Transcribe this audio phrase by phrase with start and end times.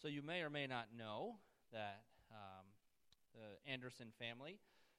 [0.00, 1.36] So you may or may not know
[1.76, 2.64] that um,
[3.36, 4.56] the Anderson family,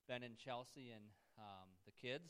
[0.08, 1.02] Ben and Chelsea and
[1.42, 2.30] um, the kids,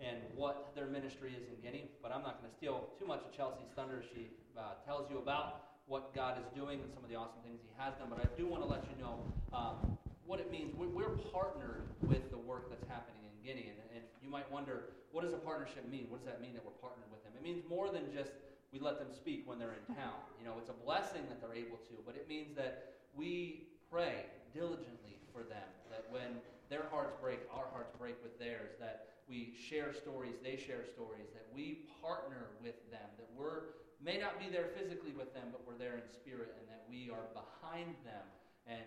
[0.00, 1.92] and what their ministry is in Guinea.
[2.00, 4.00] But I'm not going to steal too much of Chelsea's thunder.
[4.00, 7.60] She uh, tells you about what God is doing and some of the awesome things
[7.60, 8.08] He has done.
[8.08, 9.20] But I do want to let you know
[9.52, 10.72] um, what it means.
[10.76, 13.72] We're partnered with the work that's happening in Guinea.
[13.72, 16.08] And, and you might wonder, what does a partnership mean?
[16.08, 17.32] What does that mean that we're partnered with them?
[17.36, 18.32] It means more than just
[18.72, 20.18] we let them speak when they're in town.
[20.40, 24.26] You know, it's a blessing that they're able to, but it means that we pray
[24.52, 29.54] diligently for them, that when their hearts break, our hearts break with theirs, that we
[29.54, 34.46] share stories, they share stories, that we partner with them, that we're may not be
[34.52, 38.26] there physically with them, but we're there in spirit, and that we are behind them
[38.66, 38.86] and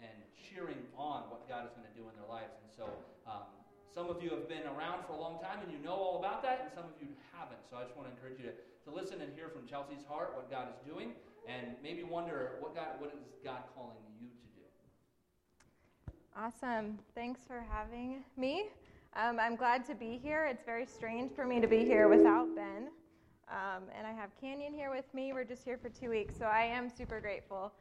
[0.00, 2.56] and cheering on what God is going to do in their lives.
[2.56, 2.88] And so
[3.28, 3.59] um,
[3.94, 6.42] some of you have been around for a long time and you know all about
[6.42, 7.60] that, and some of you haven't.
[7.70, 10.32] So I just want to encourage you to, to listen and hear from Chelsea's heart
[10.34, 11.12] what God is doing,
[11.48, 14.66] and maybe wonder what God what is God calling you to do.
[16.36, 16.98] Awesome.
[17.14, 18.68] Thanks for having me.
[19.16, 20.46] Um, I'm glad to be here.
[20.48, 22.88] It's very strange for me to be here without Ben.
[23.48, 25.32] Um, and I have Canyon here with me.
[25.32, 27.72] We're just here for two weeks, so I am super grateful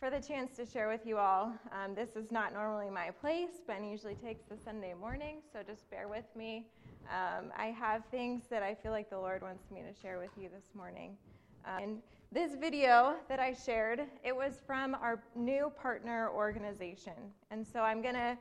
[0.00, 1.52] for the chance to share with you all.
[1.72, 3.60] Um, this is not normally my place.
[3.66, 6.64] Ben usually takes the Sunday morning, so just bear with me.
[7.10, 10.30] Um, I have things that I feel like the Lord wants me to share with
[10.40, 11.18] you this morning.
[11.66, 11.98] Um, and
[12.32, 17.12] this video that I shared, it was from our new partner organization.
[17.50, 18.38] And so I'm going to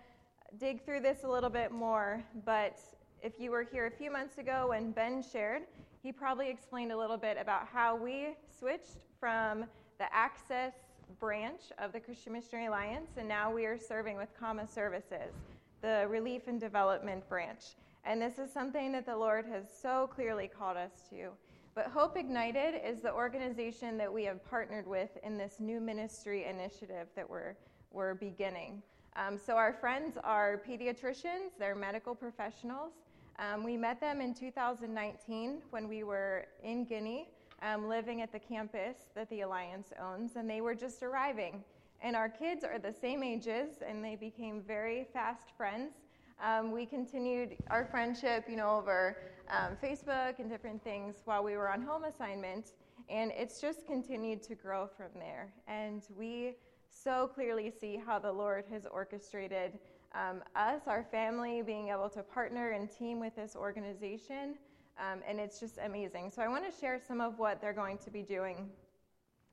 [0.58, 2.80] dig through this a little bit more, but
[3.22, 5.64] if you were here a few months ago when Ben shared,
[6.02, 9.66] he probably explained a little bit about how we switched from
[9.98, 10.72] the access
[11.20, 15.34] branch of the Christian Missionary Alliance, and now we are serving with CAMA Services,
[15.82, 17.76] the Relief and Development branch.
[18.06, 21.30] And this is something that the Lord has so clearly called us to.
[21.76, 26.46] But Hope Ignited is the organization that we have partnered with in this new ministry
[26.46, 27.56] initiative that we're,
[27.92, 28.82] we're beginning.
[29.16, 32.94] Um, so, our friends are pediatricians, they're medical professionals.
[33.40, 37.28] Um, we met them in 2019 when we were in Guinea
[37.62, 41.64] um, living at the campus that the Alliance owns, and they were just arriving.
[42.02, 45.94] And our kids are the same ages, and they became very fast friends.
[46.42, 49.18] Um, we continued our friendship, you know, over
[49.50, 52.72] um, Facebook and different things while we were on home assignment,
[53.10, 55.54] and it's just continued to grow from there.
[55.68, 56.56] And we
[56.90, 59.78] so clearly see how the Lord has orchestrated
[60.16, 64.56] um, us, our family, being able to partner and team with this organization
[65.00, 66.32] um, and it's just amazing.
[66.32, 68.70] So I want to share some of what they're going to be doing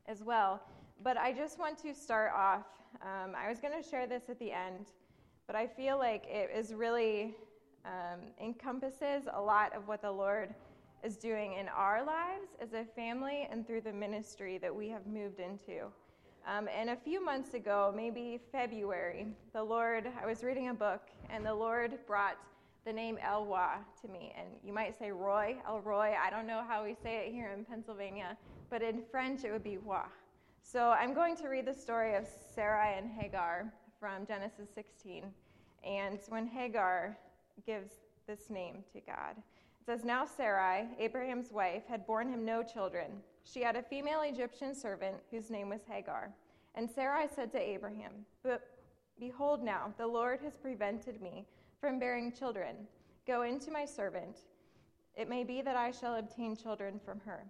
[0.07, 0.61] as well.
[1.03, 2.67] But I just want to start off.
[3.03, 4.87] Um, I was going to share this at the end,
[5.47, 7.35] but I feel like it is really
[7.85, 10.55] um, encompasses a lot of what the Lord
[11.05, 15.06] is doing in our lives as a family and through the ministry that we have
[15.06, 15.85] moved into.
[16.49, 21.03] Um, and a few months ago, maybe February, the Lord, I was reading a book,
[21.29, 22.39] and the Lord brought
[22.87, 24.33] the name Elwa to me.
[24.39, 26.15] And you might say Roy, El Roy.
[26.25, 28.37] I don't know how we say it here in Pennsylvania,
[28.71, 30.05] but in French it would be Wa.
[30.63, 35.25] So I'm going to read the story of Sarai and Hagar from Genesis 16.
[35.85, 37.19] And when Hagar
[37.67, 37.91] gives
[38.29, 43.11] this name to God, it says, Now Sarai, Abraham's wife, had borne him no children.
[43.43, 46.31] She had a female Egyptian servant whose name was Hagar.
[46.77, 48.13] And Sarai said to Abraham,
[49.19, 51.47] behold, now the Lord has prevented me
[51.81, 52.76] from bearing children.
[53.26, 54.38] Go into my servant.
[55.14, 57.44] It may be that I shall obtain children from her.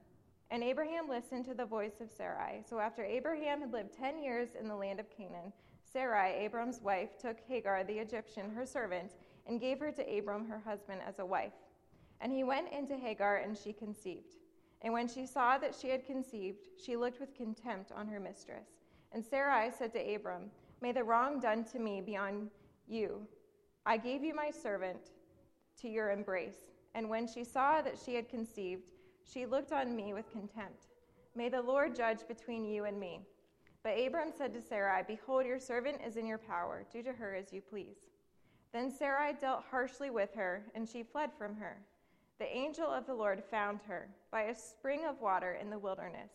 [0.50, 2.62] And Abraham listened to the voice of Sarai.
[2.68, 5.52] So after Abraham had lived ten years in the land of Canaan,
[5.84, 9.12] Sarai, Abram's wife, took Hagar the Egyptian, her servant,
[9.46, 11.52] and gave her to Abram, her husband, as a wife.
[12.20, 14.36] And he went into Hagar, and she conceived.
[14.82, 18.68] And when she saw that she had conceived, she looked with contempt on her mistress.
[19.12, 20.50] And Sarai said to Abram,
[20.80, 22.50] May the wrong done to me be on
[22.86, 23.26] you,
[23.88, 25.12] I gave you my servant
[25.80, 26.72] to your embrace.
[26.96, 28.82] And when she saw that she had conceived,
[29.24, 30.88] she looked on me with contempt.
[31.36, 33.20] May the Lord judge between you and me.
[33.84, 36.84] But Abram said to Sarai, Behold, your servant is in your power.
[36.92, 38.08] Do to her as you please.
[38.72, 41.78] Then Sarai dealt harshly with her, and she fled from her.
[42.40, 46.32] The angel of the Lord found her by a spring of water in the wilderness,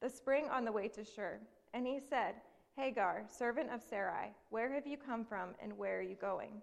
[0.00, 1.38] the spring on the way to Shur.
[1.74, 2.36] And he said,
[2.76, 6.62] Hagar, servant of Sarai, where have you come from, and where are you going?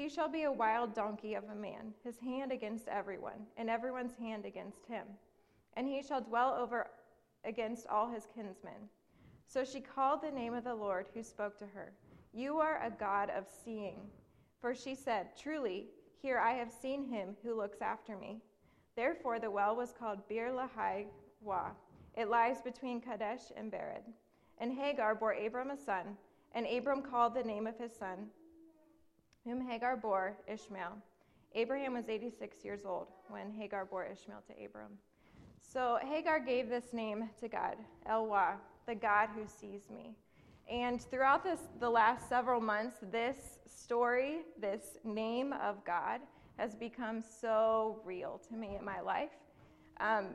[0.00, 4.14] He shall be a wild donkey of a man, his hand against everyone, and everyone's
[4.14, 5.04] hand against him.
[5.76, 6.86] And he shall dwell over
[7.44, 8.88] against all his kinsmen.
[9.46, 11.92] So she called the name of the Lord who spoke to her.
[12.32, 14.00] You are a God of seeing.
[14.58, 15.88] For she said, Truly,
[16.22, 18.40] here I have seen him who looks after me.
[18.96, 21.08] Therefore the well was called Beer Lahai
[21.42, 21.72] Wa.
[22.16, 24.10] It lies between Kadesh and Bered.
[24.56, 26.16] And Hagar bore Abram a son,
[26.54, 28.28] and Abram called the name of his son,
[29.44, 30.96] whom Hagar bore Ishmael.
[31.54, 34.92] Abraham was 86 years old when Hagar bore Ishmael to Abram.
[35.60, 37.76] So Hagar gave this name to God,
[38.08, 38.54] Elwah,
[38.86, 40.14] the God who sees me.
[40.70, 46.20] And throughout this, the last several months, this story, this name of God,
[46.58, 49.30] has become so real to me in my life.
[49.98, 50.26] Um,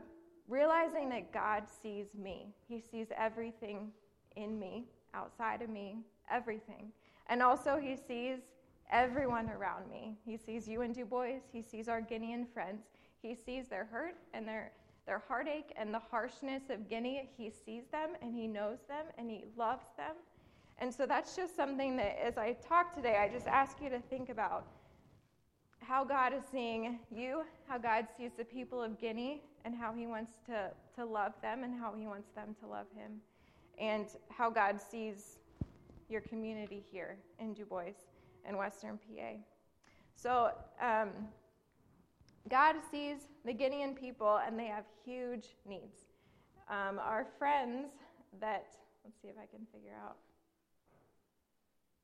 [0.47, 3.91] realizing that God sees me, He sees everything
[4.35, 5.99] in me, outside of me,
[6.29, 6.91] everything.
[7.27, 8.39] And also, He sees
[8.91, 10.17] everyone around me.
[10.25, 12.83] He sees you and DuBois, He sees our Guinean friends,
[13.21, 14.71] He sees their hurt and their
[15.05, 19.29] their heartache and the harshness of Guinea, he sees them and he knows them and
[19.29, 20.15] he loves them.
[20.79, 23.99] And so that's just something that as I talk today, I just ask you to
[23.99, 24.65] think about
[25.79, 30.07] how God is seeing you, how God sees the people of Guinea, and how he
[30.07, 33.21] wants to, to love them and how he wants them to love him,
[33.79, 35.37] and how God sees
[36.09, 37.93] your community here in DuBois
[38.47, 39.33] and Western PA.
[40.15, 40.51] So,
[40.81, 41.09] um,
[42.49, 46.05] God sees the Guinean people and they have huge needs.
[46.69, 47.87] Um, our friends
[48.39, 48.67] that,
[49.03, 50.17] let's see if I can figure out.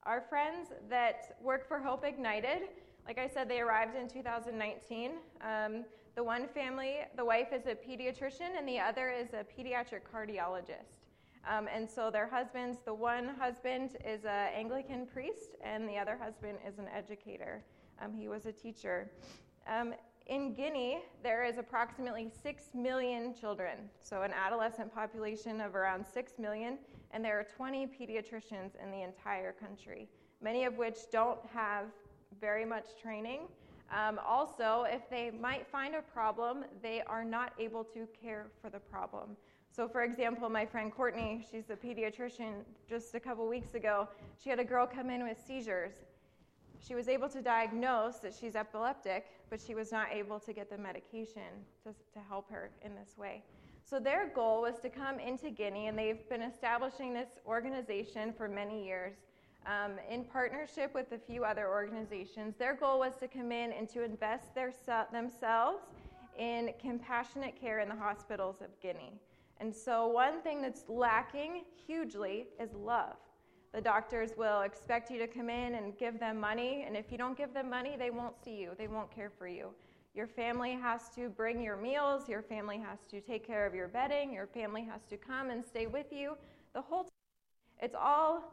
[0.04, 2.70] Our friends that work for Hope Ignited,
[3.06, 5.12] like I said, they arrived in 2019.
[5.42, 5.86] Um,
[6.16, 11.01] the one family, the wife is a pediatrician and the other is a pediatric cardiologist.
[11.50, 16.18] Um, and so their husbands, the one husband is an Anglican priest and the other
[16.22, 17.64] husband is an educator.
[18.02, 19.12] Um, he was a teacher.
[19.68, 19.94] Um,
[20.28, 26.34] in Guinea, there is approximately 6 million children, so an adolescent population of around 6
[26.38, 26.78] million,
[27.12, 30.08] and there are 20 pediatricians in the entire country,
[30.42, 31.86] many of which don't have
[32.40, 33.42] very much training.
[33.92, 38.70] Um, also, if they might find a problem, they are not able to care for
[38.70, 39.36] the problem.
[39.74, 44.08] So, for example, my friend Courtney, she's a pediatrician, just a couple weeks ago,
[44.38, 45.94] she had a girl come in with seizures.
[46.86, 50.70] She was able to diagnose that she's epileptic, but she was not able to get
[50.70, 53.44] the medication to, to help her in this way.
[53.90, 58.50] So their goal was to come into Guinea, and they've been establishing this organization for
[58.50, 59.14] many years
[59.66, 62.56] um, in partnership with a few other organizations.
[62.58, 64.74] Their goal was to come in and to invest their,
[65.14, 65.84] themselves
[66.38, 69.14] in compassionate care in the hospitals of Guinea.
[69.62, 73.16] And so, one thing that's lacking hugely is love.
[73.76, 77.18] The doctors will expect you to come in and give them money, and if you
[77.20, 79.70] don't give them money, they won't see you, they won't care for you.
[80.16, 83.88] Your family has to bring your meals, your family has to take care of your
[83.88, 86.36] bedding, your family has to come and stay with you.
[86.74, 87.12] The whole time,
[87.84, 88.44] it's all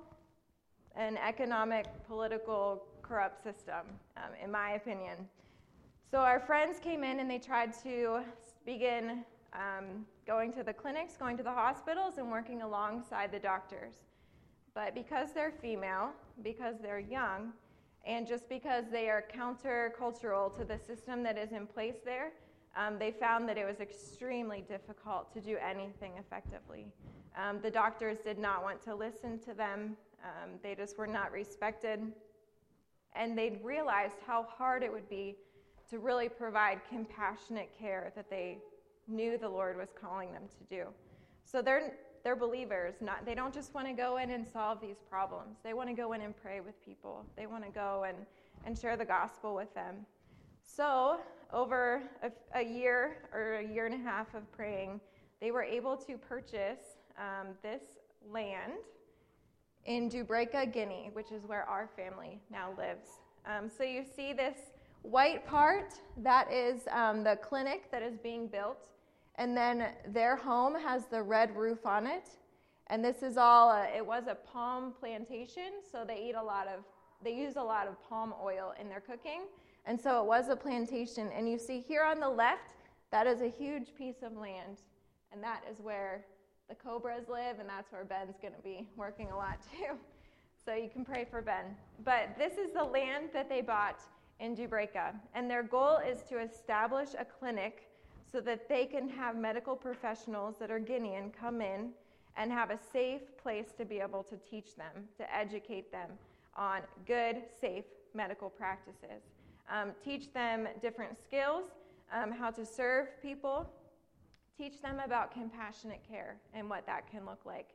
[0.94, 3.86] an economic, political, corrupt system,
[4.18, 5.26] um, in my opinion.
[6.10, 8.20] So our friends came in and they tried to
[8.66, 13.94] begin um, going to the clinics, going to the hospitals, and working alongside the doctors.
[14.74, 16.10] But because they're female,
[16.42, 17.52] because they're young,
[18.06, 22.32] and just because they are countercultural to the system that is in place there,
[22.76, 26.86] um, they found that it was extremely difficult to do anything effectively.
[27.36, 31.32] Um, the doctors did not want to listen to them, um, they just were not
[31.32, 32.00] respected.
[33.14, 35.36] And they realized how hard it would be
[35.90, 38.58] to really provide compassionate care that they
[39.08, 40.88] knew the Lord was calling them to do.
[41.44, 42.94] So they're they're believers.
[43.00, 45.56] Not, they don't just want to go in and solve these problems.
[45.64, 47.24] They want to go in and pray with people.
[47.36, 48.18] They want to go and,
[48.64, 49.94] and share the gospel with them.
[50.62, 55.00] So, over a, a year or a year and a half of praying,
[55.40, 57.82] they were able to purchase um, this
[58.30, 58.74] land
[59.86, 63.08] in Dubreka, Guinea, which is where our family now lives.
[63.46, 64.58] Um, so, you see this
[65.02, 68.76] white part, that is um, the clinic that is being built.
[69.38, 72.28] And then their home has the red roof on it.
[72.88, 76.66] And this is all, a, it was a palm plantation, so they eat a lot
[76.66, 76.80] of,
[77.22, 79.42] they use a lot of palm oil in their cooking.
[79.86, 81.30] And so it was a plantation.
[81.34, 82.74] And you see here on the left,
[83.12, 84.82] that is a huge piece of land.
[85.32, 86.24] And that is where
[86.68, 89.94] the cobras live, and that's where Ben's going to be working a lot too.
[90.64, 91.64] So you can pray for Ben.
[92.04, 94.00] But this is the land that they bought
[94.40, 95.14] in Dubreka.
[95.34, 97.87] And their goal is to establish a clinic
[98.30, 101.90] so that they can have medical professionals that are Guinean come in
[102.36, 106.10] and have a safe place to be able to teach them, to educate them
[106.56, 109.22] on good, safe medical practices.
[109.70, 111.64] Um, teach them different skills,
[112.12, 113.68] um, how to serve people,
[114.56, 117.70] teach them about compassionate care and what that can look like.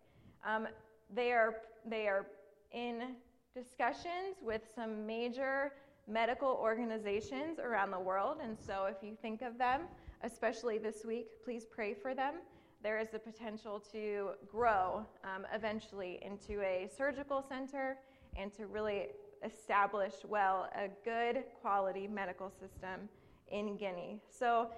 [0.45, 0.67] Um,
[1.13, 1.55] they, are,
[1.85, 2.25] they are
[2.71, 3.15] in
[3.55, 5.73] discussions with some major
[6.07, 9.81] medical organizations around the world, and so if you think of them,
[10.23, 12.35] especially this week, please pray for them.
[12.81, 17.97] There is the potential to grow um, eventually into a surgical center
[18.35, 19.07] and to really
[19.45, 23.07] establish well a good quality medical system
[23.51, 24.19] in Guinea.
[24.29, 24.69] So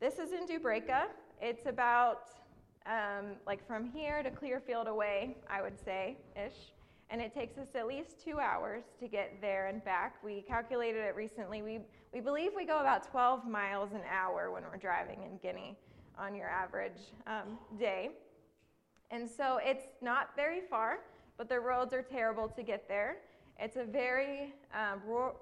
[0.00, 1.04] this is in Dubreka.
[1.40, 2.28] It's about
[2.86, 6.72] um, like from here to Clearfield away, I would say, ish.
[7.10, 10.16] And it takes us at least two hours to get there and back.
[10.24, 11.62] We calculated it recently.
[11.62, 11.80] We,
[12.14, 15.76] we believe we go about 12 miles an hour when we're driving in Guinea
[16.16, 18.10] on your average um, day.
[19.10, 21.00] And so it's not very far,
[21.36, 23.16] but the roads are terrible to get there.
[23.58, 25.00] It's a very um,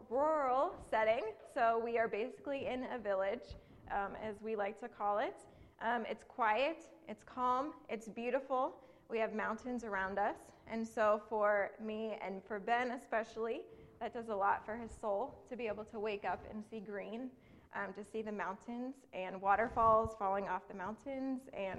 [0.08, 1.22] rural setting,
[1.54, 3.54] so we are basically in a village,
[3.90, 5.36] um, as we like to call it.
[5.82, 8.72] Um, it's quiet, it's calm, it's beautiful.
[9.10, 10.36] We have mountains around us.
[10.70, 13.60] And so, for me and for Ben especially,
[14.02, 16.80] that does a lot for his soul to be able to wake up and see
[16.80, 17.30] green,
[17.76, 21.78] um, to see the mountains and waterfalls falling off the mountains, and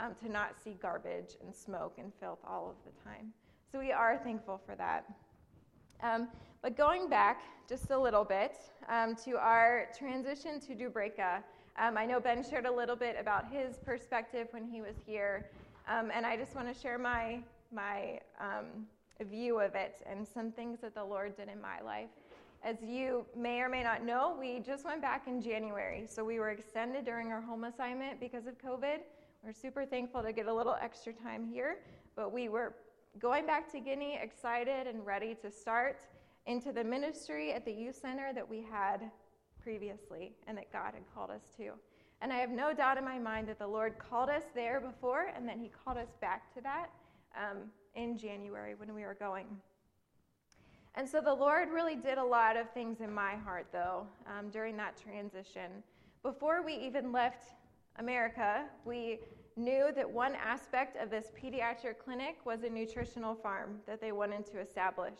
[0.00, 3.34] um, to not see garbage and smoke and filth all of the time.
[3.70, 5.04] So, we are thankful for that.
[6.02, 6.28] Um,
[6.62, 8.56] but going back just a little bit
[8.88, 11.42] um, to our transition to Dubreka,
[11.78, 15.50] um, I know Ben shared a little bit about his perspective when he was here,
[15.86, 18.20] um, and I just want to share my my
[19.24, 22.08] view of it and some things that the Lord did in my life.
[22.62, 26.40] As you may or may not know, we just went back in January, so we
[26.40, 28.98] were extended during our home assignment because of COVID.
[29.44, 31.78] We're super thankful to get a little extra time here,
[32.16, 32.74] but we were
[33.20, 36.00] going back to Guinea, excited and ready to start
[36.46, 39.10] into the ministry at the youth center that we had
[39.62, 41.72] previously and that God had called us to.
[42.20, 45.30] And I have no doubt in my mind that the Lord called us there before
[45.36, 46.90] and then He called us back to that
[47.36, 49.46] um, in January when we were going.
[50.94, 54.48] And so the Lord really did a lot of things in my heart, though, um,
[54.50, 55.82] during that transition.
[56.22, 57.54] Before we even left
[57.98, 59.20] America, we
[59.56, 64.46] knew that one aspect of this pediatric clinic was a nutritional farm that they wanted
[64.46, 65.18] to establish.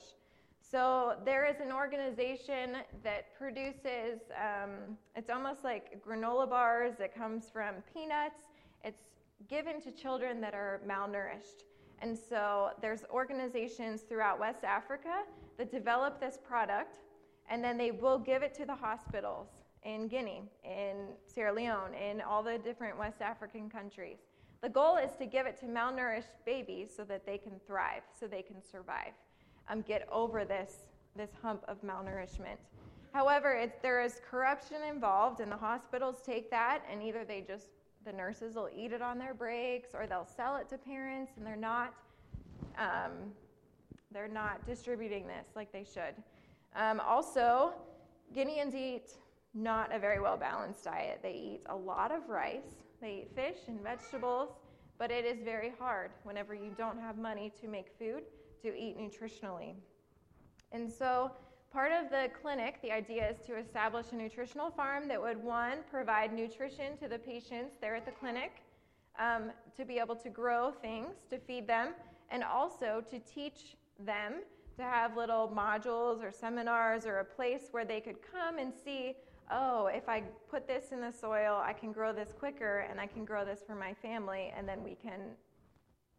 [0.60, 7.48] So there is an organization that produces, um, it's almost like granola bars it comes
[7.48, 8.42] from peanuts.
[8.84, 9.02] It's
[9.48, 11.64] given to children that are malnourished.
[12.00, 15.22] And so there's organizations throughout West Africa
[15.56, 16.98] that develop this product,
[17.50, 19.48] and then they will give it to the hospitals
[19.82, 24.18] in Guinea, in Sierra Leone, in all the different West African countries.
[24.60, 28.26] The goal is to give it to malnourished babies so that they can thrive, so
[28.26, 29.12] they can survive,
[29.68, 32.56] um, get over this, this hump of malnourishment.
[33.12, 37.68] However, there is corruption involved, and the hospitals take that, and either they just,
[38.04, 41.46] the nurses will eat it on their breaks, or they'll sell it to parents, and
[41.46, 41.94] they're not,
[42.78, 43.32] um,
[44.12, 46.14] they're not distributing this like they should.
[46.76, 47.72] Um, also,
[48.34, 49.12] Guineans eat
[49.54, 51.20] not a very well balanced diet.
[51.22, 54.50] They eat a lot of rice, they eat fish and vegetables,
[54.98, 58.22] but it is very hard whenever you don't have money to make food
[58.62, 59.74] to eat nutritionally.
[60.72, 61.30] And so,
[61.72, 65.78] part of the clinic, the idea is to establish a nutritional farm that would, one,
[65.90, 68.62] provide nutrition to the patients there at the clinic,
[69.18, 71.88] um, to be able to grow things, to feed them,
[72.30, 74.34] and also to teach them
[74.76, 79.16] to have little modules or seminars or a place where they could come and see
[79.50, 83.06] oh, if I put this in the soil, I can grow this quicker and I
[83.06, 85.20] can grow this for my family, and then we can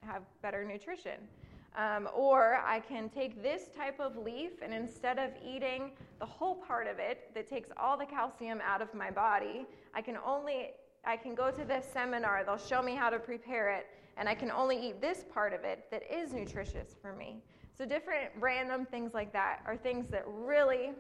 [0.02, 1.28] have better nutrition.
[1.76, 6.56] Um, or I can take this type of leaf and instead of eating the whole
[6.56, 10.72] part of it that takes all the calcium out of my body, I can only
[11.06, 14.36] I can go to this seminar, they'll show me how to prepare it, and I
[14.36, 17.42] can only eat this part of it that is nutritious for me.
[17.78, 20.92] So different random things like that are things that really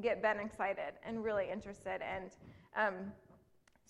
[0.00, 2.00] get Ben excited and really interested.
[2.02, 2.30] And
[2.76, 2.94] um,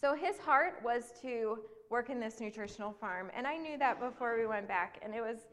[0.01, 1.59] so his heart was to
[1.91, 4.99] work in this nutritional farm, and I knew that before we went back.
[5.03, 5.47] And it was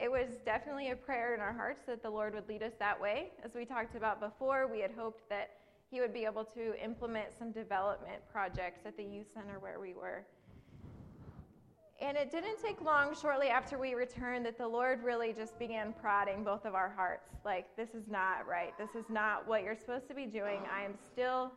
[0.00, 3.00] it was definitely a prayer in our hearts that the Lord would lead us that
[3.00, 3.30] way.
[3.44, 5.50] As we talked about before, we had hoped that
[5.90, 9.92] he would be able to implement some development projects at the youth center where we
[9.92, 10.24] were.
[12.00, 15.94] And it didn't take long shortly after we returned that the Lord really just began
[16.00, 17.28] prodding both of our hearts.
[17.44, 18.76] Like, this is not right.
[18.76, 20.62] This is not what you're supposed to be doing.
[20.74, 21.52] I am still,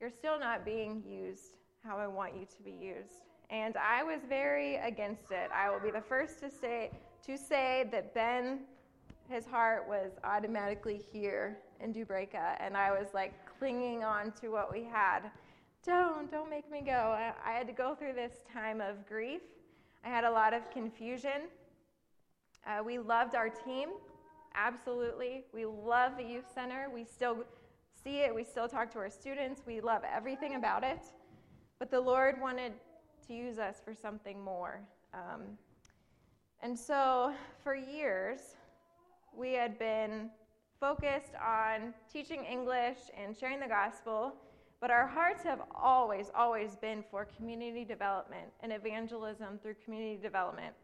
[0.00, 3.27] you're still not being used how I want you to be used.
[3.50, 5.50] And I was very against it.
[5.54, 6.90] I will be the first to say,
[7.26, 8.60] to say that Ben,
[9.28, 14.72] his heart was automatically here in Dubreka, and I was like clinging on to what
[14.72, 15.30] we had.
[15.84, 17.16] Don't, don't make me go.
[17.42, 19.40] I, had to go through this time of grief.
[20.04, 21.48] I had a lot of confusion.
[22.66, 23.90] Uh, we loved our team,
[24.54, 25.44] absolutely.
[25.54, 26.88] We love the youth center.
[26.92, 27.44] We still
[28.04, 28.34] see it.
[28.34, 29.62] We still talk to our students.
[29.66, 31.00] We love everything about it.
[31.78, 32.72] But the Lord wanted
[33.28, 34.80] to use us for something more.
[35.14, 35.42] Um,
[36.62, 37.32] and so,
[37.62, 38.56] for years,
[39.36, 40.30] we had been
[40.80, 44.34] focused on teaching English and sharing the gospel,
[44.80, 50.74] but our hearts have always, always been for community development and evangelism through community development.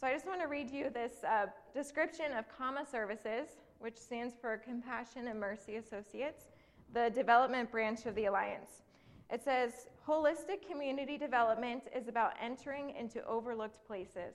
[0.00, 4.34] So, I just want to read you this uh, description of CAMA Services, which stands
[4.40, 6.46] for Compassion and Mercy Associates,
[6.92, 8.82] the development branch of the Alliance.
[9.30, 14.34] It says, Holistic community development is about entering into overlooked places.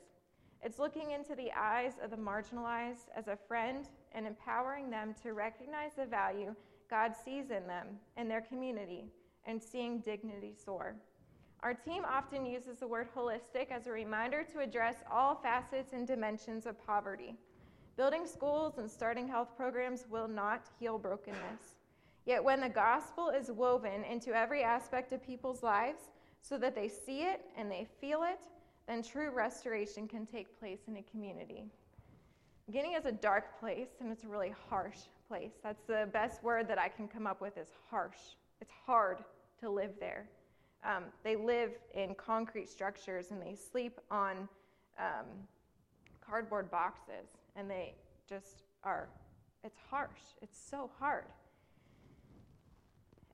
[0.61, 5.33] It's looking into the eyes of the marginalized as a friend and empowering them to
[5.33, 6.55] recognize the value
[6.89, 9.05] God sees in them and their community
[9.45, 10.95] and seeing dignity soar.
[11.61, 16.05] Our team often uses the word holistic as a reminder to address all facets and
[16.05, 17.35] dimensions of poverty.
[17.97, 21.74] Building schools and starting health programs will not heal brokenness.
[22.25, 26.01] Yet, when the gospel is woven into every aspect of people's lives
[26.41, 28.39] so that they see it and they feel it,
[28.87, 31.65] then true restoration can take place in a community.
[32.71, 35.53] Guinea is a dark place and it's a really harsh place.
[35.63, 38.17] That's the best word that I can come up with is harsh.
[38.59, 39.23] It's hard
[39.59, 40.27] to live there.
[40.83, 44.47] Um, they live in concrete structures and they sleep on
[44.99, 45.25] um,
[46.27, 47.93] cardboard boxes and they
[48.27, 49.09] just are,
[49.63, 50.21] it's harsh.
[50.41, 51.25] It's so hard.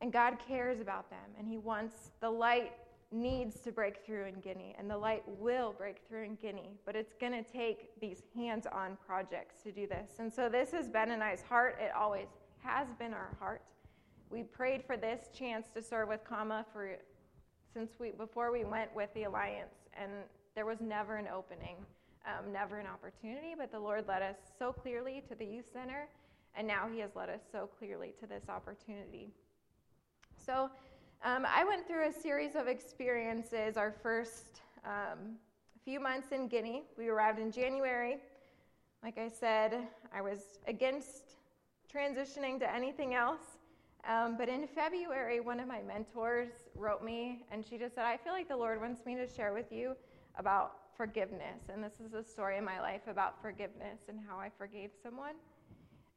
[0.01, 2.73] And God cares about them, and He wants the light
[3.11, 6.95] needs to break through in Guinea, and the light will break through in Guinea, but
[6.95, 10.11] it's going to take these hands on projects to do this.
[10.19, 11.77] And so, this has Ben and I's heart.
[11.79, 12.27] It always
[12.63, 13.61] has been our heart.
[14.29, 16.97] We prayed for this chance to serve with CAMA for
[17.73, 20.11] since we before we went with the alliance, and
[20.55, 21.75] there was never an opening,
[22.25, 23.53] um, never an opportunity.
[23.57, 26.07] But the Lord led us so clearly to the youth center,
[26.55, 29.33] and now He has led us so clearly to this opportunity.
[30.43, 30.71] So
[31.23, 35.35] um, I went through a series of experiences our first um,
[35.85, 36.83] few months in Guinea.
[36.97, 38.17] We arrived in January.
[39.03, 41.35] Like I said, I was against
[41.93, 43.57] transitioning to anything else.
[44.09, 48.17] Um, but in February, one of my mentors wrote me, and she just said, I
[48.17, 49.95] feel like the Lord wants me to share with you
[50.37, 51.69] about forgiveness.
[51.71, 55.35] And this is a story in my life about forgiveness and how I forgave someone.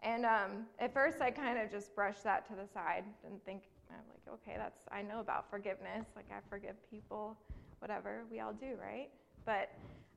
[0.02, 3.64] And um, at first, I kind of just brushed that to the side and think,
[3.90, 6.06] I'm like, okay, that's, I know about forgiveness.
[6.16, 7.36] Like, I forgive people,
[7.78, 8.22] whatever.
[8.30, 9.08] We all do, right?
[9.44, 9.70] But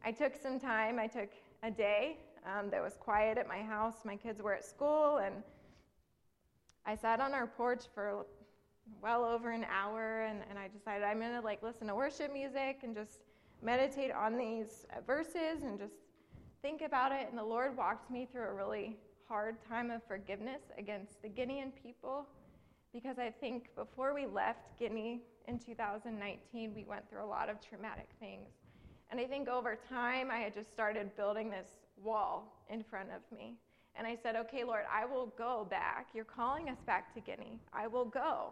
[0.03, 0.99] I took some time.
[0.99, 1.29] I took
[1.63, 3.95] a day um, that was quiet at my house.
[4.05, 5.35] My kids were at school, and
[6.85, 8.25] I sat on our porch for
[9.01, 12.31] well over an hour, and, and I decided I'm going to, like, listen to worship
[12.31, 13.23] music and just
[13.61, 15.95] meditate on these verses and just
[16.61, 17.27] think about it.
[17.29, 21.71] And the Lord walked me through a really hard time of forgiveness against the Guinean
[21.83, 22.27] people
[22.97, 27.57] because I think before we left Guinea in 2019, we went through a lot of
[27.61, 28.49] traumatic things.
[29.11, 31.67] And I think over time, I had just started building this
[32.03, 33.53] wall in front of me.
[33.95, 36.07] And I said, okay, Lord, I will go back.
[36.15, 37.59] You're calling us back to Guinea.
[37.71, 38.51] I will go.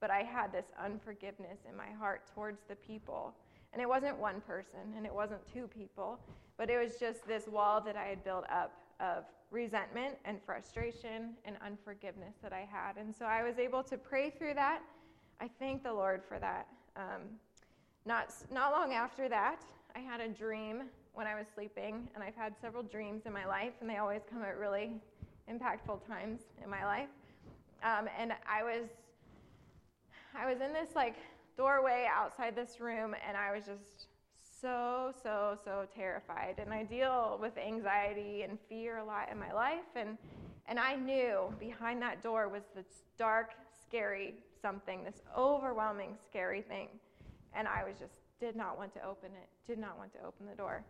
[0.00, 3.34] But I had this unforgiveness in my heart towards the people.
[3.74, 6.18] And it wasn't one person and it wasn't two people,
[6.56, 11.34] but it was just this wall that I had built up of resentment and frustration
[11.44, 12.96] and unforgiveness that I had.
[12.96, 14.80] And so I was able to pray through that.
[15.40, 16.66] I thank the Lord for that.
[16.96, 17.22] Um,
[18.06, 19.60] not, not long after that,
[19.96, 20.82] I had a dream
[21.14, 24.22] when I was sleeping, and I've had several dreams in my life, and they always
[24.28, 24.90] come at really
[25.50, 27.08] impactful times in my life.
[27.82, 28.88] Um, and I was,
[30.36, 31.16] I was in this like
[31.56, 34.06] doorway outside this room, and I was just
[34.64, 36.54] so, so, so terrified.
[36.56, 39.92] And I deal with anxiety and fear a lot in my life.
[39.94, 40.16] And,
[40.66, 42.86] and I knew behind that door was this
[43.18, 43.50] dark,
[43.86, 46.88] scary something, this overwhelming, scary thing.
[47.54, 50.46] And I was just, did not want to open it, did not want to open
[50.48, 50.82] the door.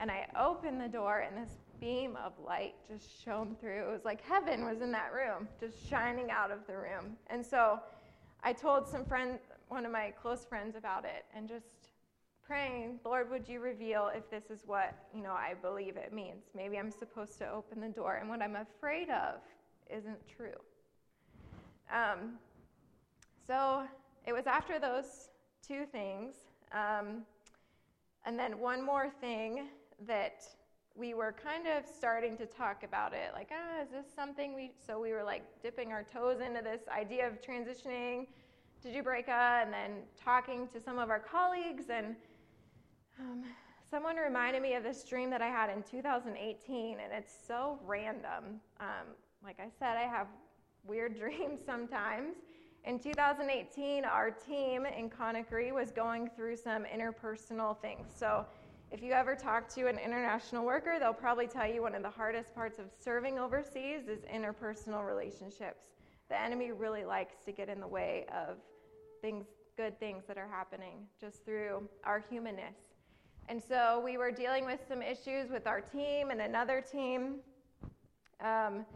[0.00, 3.88] And I opened the door, and this beam of light just shone through.
[3.88, 7.16] It was like heaven was in that room, just shining out of the room.
[7.28, 7.78] And so
[8.42, 11.73] I told some friend, one of my close friends about it, and just
[12.46, 16.44] praying, Lord, would you reveal if this is what, you know, I believe it means?
[16.54, 19.40] Maybe I'm supposed to open the door, and what I'm afraid of
[19.90, 20.58] isn't true.
[21.92, 22.38] Um,
[23.46, 23.84] so
[24.26, 25.28] it was after those
[25.66, 26.34] two things,
[26.72, 27.22] um,
[28.26, 29.68] and then one more thing
[30.06, 30.44] that
[30.96, 34.70] we were kind of starting to talk about it like ah is this something we
[34.86, 38.26] so we were like dipping our toes into this idea of transitioning
[38.80, 42.14] to Dubreka and then talking to some of our colleagues and
[43.20, 43.42] um,
[43.88, 48.60] someone reminded me of this dream that I had in 2018 and it's so random
[48.80, 49.06] um,
[49.44, 50.26] like I said I have
[50.84, 52.36] weird dreams sometimes
[52.84, 58.44] in 2018 our team in Conakry was going through some interpersonal things so
[58.94, 62.10] if you ever talk to an international worker, they'll probably tell you one of the
[62.10, 65.86] hardest parts of serving overseas is interpersonal relationships.
[66.28, 68.58] The enemy really likes to get in the way of
[69.20, 69.46] things,
[69.76, 72.83] good things that are happening just through our humanness.
[73.48, 77.36] And so we were dealing with some issues with our team and another team.
[78.40, 78.86] Um,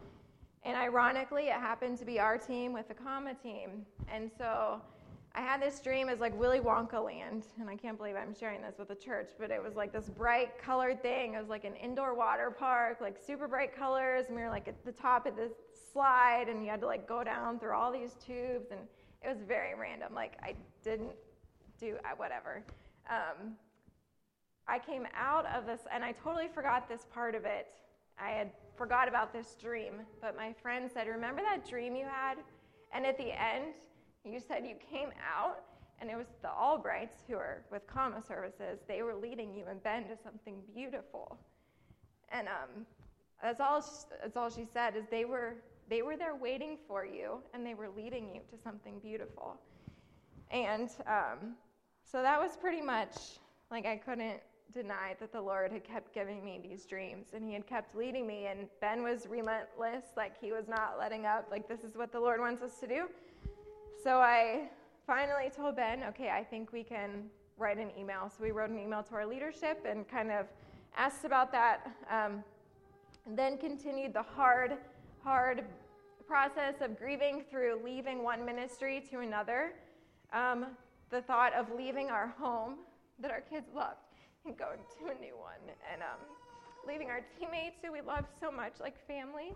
[0.63, 3.85] and ironically, it happened to be our team with the CAMA team.
[4.11, 4.81] And so
[5.35, 8.61] I had this dream as like Willy Wonka land, and I can't believe I'm sharing
[8.61, 11.35] this with the church, but it was like this bright colored thing.
[11.35, 14.67] It was like an indoor water park, like super bright colors, and we were like
[14.67, 15.53] at the top of this
[15.93, 18.81] slide, and you had to like go down through all these tubes, and
[19.23, 20.13] it was very random.
[20.13, 21.13] Like I didn't
[21.79, 22.63] do uh, whatever.
[23.09, 23.55] Um,
[24.69, 27.67] I came out of this, and I totally forgot this part of it.
[28.19, 32.37] I had forgot about this dream, but my friend said, "Remember that dream you had?"
[32.91, 33.73] And at the end,
[34.23, 35.63] you said you came out,
[35.99, 38.79] and it was the Albrights who are with CAMA services.
[38.87, 41.37] They were leading you and Ben to something beautiful.
[42.31, 42.85] And um,
[43.41, 43.81] that's all.
[43.81, 45.55] She, that's all she said is they were
[45.89, 49.57] they were there waiting for you, and they were leading you to something beautiful.
[50.51, 51.55] And um,
[52.03, 53.39] so that was pretty much
[53.71, 54.41] like I couldn't
[54.73, 58.27] deny that the Lord had kept giving me these dreams and He had kept leading
[58.27, 58.47] me.
[58.47, 62.19] And Ben was relentless, like he was not letting up, like this is what the
[62.19, 63.05] Lord wants us to do.
[64.03, 64.69] So I
[65.05, 67.25] finally told Ben, okay, I think we can
[67.57, 68.29] write an email.
[68.29, 70.45] So we wrote an email to our leadership and kind of
[70.95, 71.91] asked about that.
[72.09, 72.43] Um,
[73.35, 74.77] then continued the hard,
[75.23, 75.63] hard
[76.27, 79.73] process of grieving through leaving one ministry to another.
[80.31, 80.67] Um,
[81.09, 82.75] the thought of leaving our home
[83.19, 83.97] that our kids loved
[84.45, 85.75] and going to a new one.
[85.91, 86.19] And um,
[86.87, 89.53] leaving our teammates who we love so much, like family.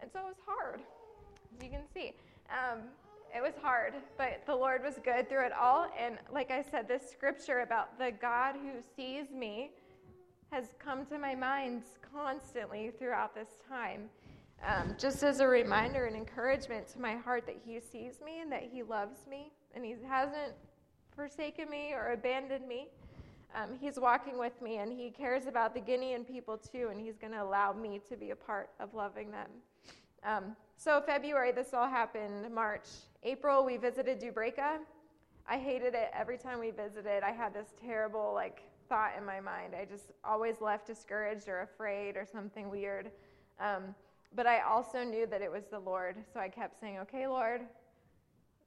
[0.00, 0.80] And so it was hard,
[1.56, 2.14] as you can see.
[2.50, 2.80] Um,
[3.34, 5.88] it was hard, but the Lord was good through it all.
[5.98, 9.72] And like I said, this scripture about the God who sees me
[10.52, 14.08] has come to my mind constantly throughout this time.
[14.64, 18.52] Um, just as a reminder and encouragement to my heart that He sees me and
[18.52, 20.52] that He loves me and He hasn't
[21.16, 22.88] forsaken me or abandoned me.
[23.54, 27.16] Um, he's walking with me and He cares about the Guinean people too, and He's
[27.16, 29.48] going to allow me to be a part of loving them.
[30.24, 32.52] Um, so, February, this all happened.
[32.52, 32.88] March,
[33.22, 34.78] April, we visited Dubreka.
[35.46, 37.22] I hated it every time we visited.
[37.22, 39.74] I had this terrible like thought in my mind.
[39.78, 43.10] I just always left discouraged or afraid or something weird.
[43.60, 43.94] Um,
[44.34, 47.60] but I also knew that it was the Lord, so I kept saying, "Okay, Lord,"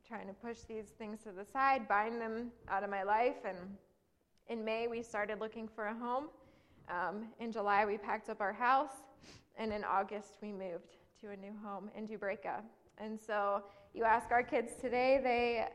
[0.07, 3.43] trying to push these things to the side, bind them out of my life.
[3.43, 3.57] And
[4.49, 6.25] in May, we started looking for a home.
[6.89, 9.03] Um, in July, we packed up our house,
[9.57, 12.61] and in August, we moved to a new home in Dubreka.
[12.97, 15.67] And so you ask our kids today, they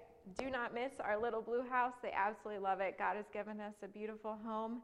[0.42, 1.94] do not miss our little blue house.
[2.02, 2.96] They absolutely love it.
[2.98, 4.80] God has given us a beautiful home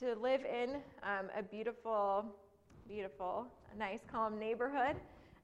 [0.00, 2.26] to live in, um, a beautiful,
[2.86, 3.46] beautiful,
[3.78, 4.96] nice, calm neighborhood,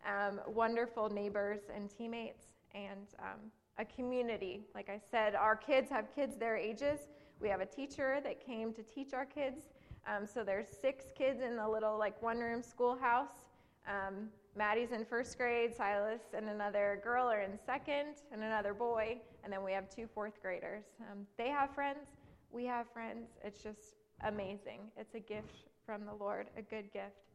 [0.07, 3.41] um, wonderful neighbors and teammates, and um,
[3.79, 4.65] a community.
[4.75, 7.01] Like I said, our kids have kids their ages.
[7.41, 9.69] We have a teacher that came to teach our kids.
[10.07, 13.47] Um, so there's six kids in the little like one room schoolhouse.
[13.87, 19.19] Um, Maddie's in first grade, Silas and another girl are in second, and another boy,
[19.45, 20.85] and then we have two fourth graders.
[21.11, 22.09] Um, they have friends,
[22.51, 23.29] we have friends.
[23.45, 24.81] It's just amazing.
[24.97, 27.27] It's a gift from the Lord, a good gift.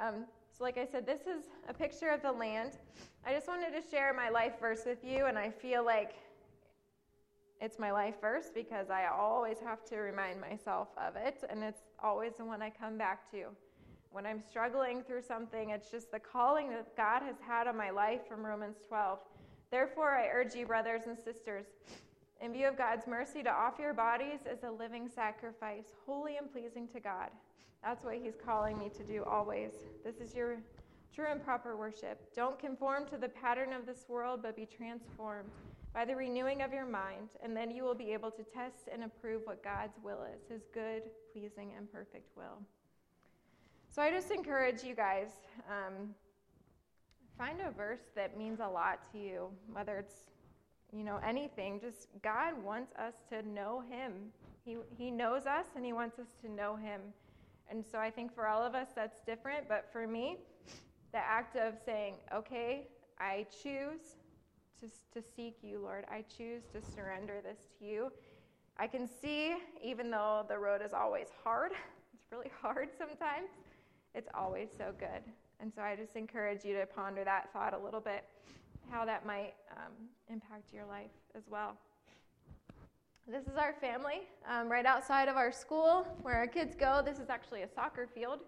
[0.00, 2.72] Um, so, like I said, this is a picture of the land.
[3.26, 6.16] I just wanted to share my life verse with you, and I feel like
[7.60, 11.82] it's my life verse because I always have to remind myself of it, and it's
[12.02, 13.46] always the one I come back to.
[14.10, 17.90] When I'm struggling through something, it's just the calling that God has had on my
[17.90, 19.18] life from Romans 12.
[19.70, 21.66] Therefore, I urge you, brothers and sisters,
[22.40, 26.50] in view of God's mercy, to offer your bodies as a living sacrifice, holy and
[26.50, 27.28] pleasing to God.
[27.82, 29.72] That's what He's calling me to do always.
[30.04, 30.56] This is your
[31.14, 32.34] true and proper worship.
[32.34, 35.50] Don't conform to the pattern of this world, but be transformed
[35.94, 39.04] by the renewing of your mind, and then you will be able to test and
[39.04, 42.62] approve what God's will is, His good, pleasing, and perfect will.
[43.88, 45.28] So I just encourage you guys
[45.68, 46.14] um,
[47.36, 50.14] find a verse that means a lot to you, whether it's
[50.92, 51.80] you know anything.
[51.80, 54.12] Just God wants us to know Him.
[54.64, 57.00] He He knows us, and He wants us to know Him.
[57.70, 60.38] And so I think for all of us that's different, but for me,
[61.12, 64.16] the act of saying, okay, I choose
[64.80, 66.04] to, to seek you, Lord.
[66.10, 68.12] I choose to surrender this to you.
[68.78, 71.72] I can see, even though the road is always hard,
[72.14, 73.48] it's really hard sometimes,
[74.14, 75.22] it's always so good.
[75.60, 78.24] And so I just encourage you to ponder that thought a little bit,
[78.90, 79.92] how that might um,
[80.30, 81.76] impact your life as well.
[83.26, 87.02] This is our family um, right outside of our school where our kids go.
[87.04, 88.40] This is actually a soccer field.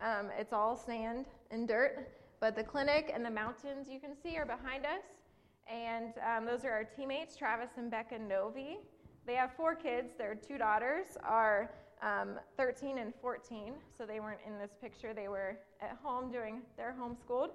[0.00, 2.08] Um, it's all sand and dirt,
[2.40, 5.21] but the clinic and the mountains you can see are behind us.
[5.70, 8.78] And um, those are our teammates, Travis and Becca Novi.
[9.26, 10.14] They have four kids.
[10.16, 11.70] Their two daughters are
[12.02, 15.14] um, 13 and 14, so they weren't in this picture.
[15.14, 17.50] They were at home doing their homeschooled.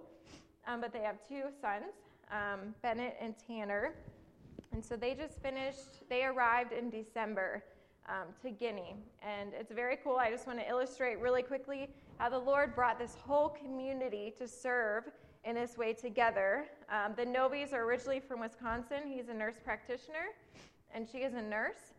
[0.68, 1.94] Um, but they have two sons,
[2.32, 3.94] um, Bennett and Tanner.
[4.74, 7.64] And so they just finished, they arrived in December
[8.08, 8.96] um, to Guinea.
[9.22, 10.18] And it's very cool.
[10.18, 14.48] I just want to illustrate really quickly how the Lord brought this whole community to
[14.48, 15.06] serve
[15.48, 16.66] in this way together.
[16.92, 19.04] Um, the Novis are originally from Wisconsin.
[19.08, 20.36] He's a nurse practitioner,
[20.94, 21.94] and she is a nurse.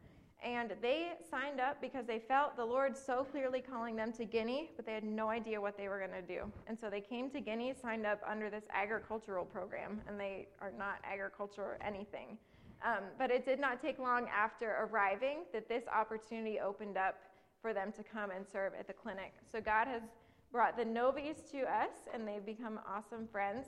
[0.44, 4.70] And they signed up because they felt the Lord so clearly calling them to Guinea,
[4.76, 6.42] but they had no idea what they were going to do.
[6.68, 10.72] And so they came to Guinea, signed up under this agricultural program, and they are
[10.78, 12.38] not agriculture or anything.
[12.86, 17.16] Um, but it did not take long after arriving that this opportunity opened up
[17.60, 19.32] for them to come and serve at the clinic.
[19.50, 20.02] So God has
[20.50, 23.66] brought the Novis to us, and they've become awesome friends.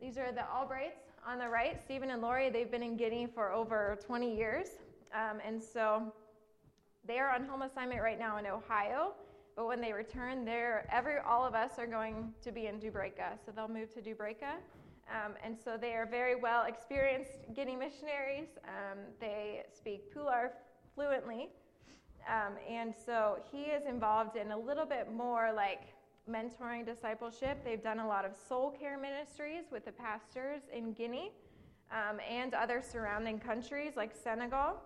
[0.00, 2.50] These are the Albrights on the right, Stephen and Lori.
[2.50, 4.66] They've been in Guinea for over 20 years,
[5.14, 6.12] um, and so
[7.06, 9.12] they are on home assignment right now in Ohio.
[9.54, 13.52] But when they return, every all of us are going to be in Dubreka, so
[13.54, 14.54] they'll move to Dubreka.
[15.10, 18.48] Um, and so they are very well experienced Guinea missionaries.
[18.66, 20.50] Um, they speak Pular
[20.94, 21.50] fluently.
[22.28, 25.91] Um, and so he is involved in a little bit more like
[26.30, 27.64] mentoring discipleship.
[27.64, 31.32] They've done a lot of soul care ministries with the pastors in Guinea
[31.90, 34.76] um, and other surrounding countries like Senegal.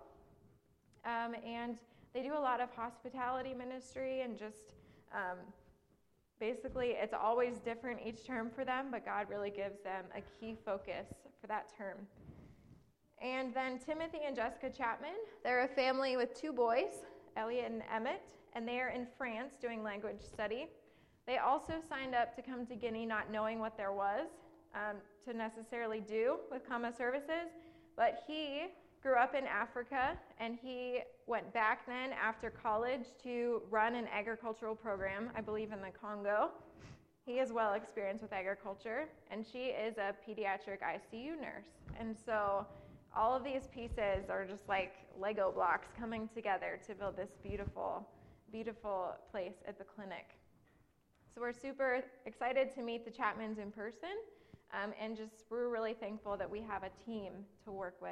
[1.05, 1.77] Um, and
[2.13, 4.73] they do a lot of hospitality ministry and just
[5.13, 5.37] um,
[6.39, 10.57] basically it's always different each term for them, but God really gives them a key
[10.65, 11.07] focus
[11.39, 11.97] for that term.
[13.21, 18.21] And then Timothy and Jessica Chapman, they're a family with two boys, Elliot and Emmett,
[18.53, 20.67] and they are in France doing language study.
[21.27, 24.27] They also signed up to come to Guinea not knowing what there was
[24.73, 27.51] um, to necessarily do with CAMA services,
[27.97, 28.67] but he
[29.03, 34.73] grew up in Africa and he went back then after college to run an agricultural
[34.73, 36.51] program, I believe in the Congo.
[37.25, 41.67] He is well experienced with agriculture, and she is a pediatric ICU nurse.
[41.99, 42.65] And so
[43.13, 48.07] all of these pieces are just like Lego blocks coming together to build this beautiful,
[48.49, 50.36] beautiful place at the clinic.
[51.37, 54.09] So we're super excited to meet the Chapmans in person,
[54.73, 57.31] um, and just we're really thankful that we have a team
[57.63, 58.09] to work with.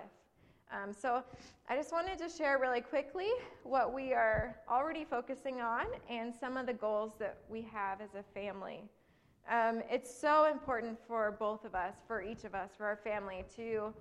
[0.72, 1.24] Um, so
[1.68, 3.30] I just wanted to share really quickly
[3.64, 8.14] what we are already focusing on and some of the goals that we have as
[8.14, 8.84] a family.
[9.50, 13.44] Um, it's so important for both of us, for each of us, for our family,
[13.56, 13.92] to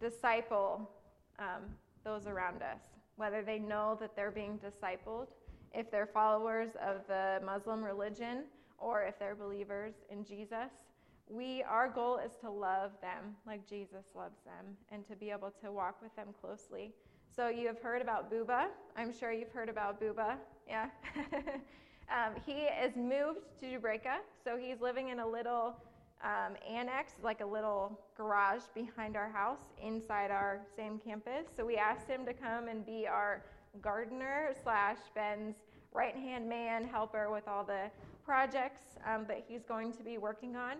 [0.00, 0.90] disciple
[1.38, 1.64] um,
[2.04, 2.80] those around us,
[3.16, 5.26] whether they know that they're being discipled,
[5.74, 8.44] if they're followers of the Muslim religion,
[8.78, 10.70] or if they're believers in Jesus.
[11.28, 15.52] We, our goal is to love them like Jesus loves them and to be able
[15.62, 16.92] to walk with them closely.
[17.34, 18.66] So you have heard about Buba.
[18.96, 20.36] I'm sure you've heard about Buba.
[20.68, 20.88] Yeah.
[22.10, 25.76] um, he is moved to Dubreka, so he's living in a little
[26.22, 31.46] um, annex, like a little garage behind our house inside our same campus.
[31.56, 33.42] So we asked him to come and be our
[33.82, 35.56] gardener slash Ben's
[35.92, 37.90] right hand man, helper with all the
[38.24, 40.76] projects um, that he's going to be working on.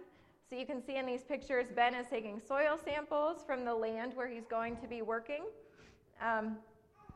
[0.49, 4.13] So you can see in these pictures, Ben is taking soil samples from the land
[4.15, 5.45] where he's going to be working.
[6.23, 6.57] Um,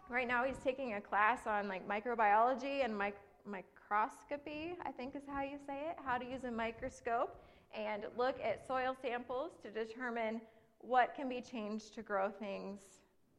[0.08, 3.16] right now, he's taking a class on like microbiology and mic-
[3.46, 7.36] microscopy, I think is how you say it, how to use a microscope
[7.74, 10.40] and look at soil samples to determine
[10.80, 12.80] what can be changed to grow things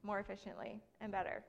[0.03, 1.43] more efficiently and better.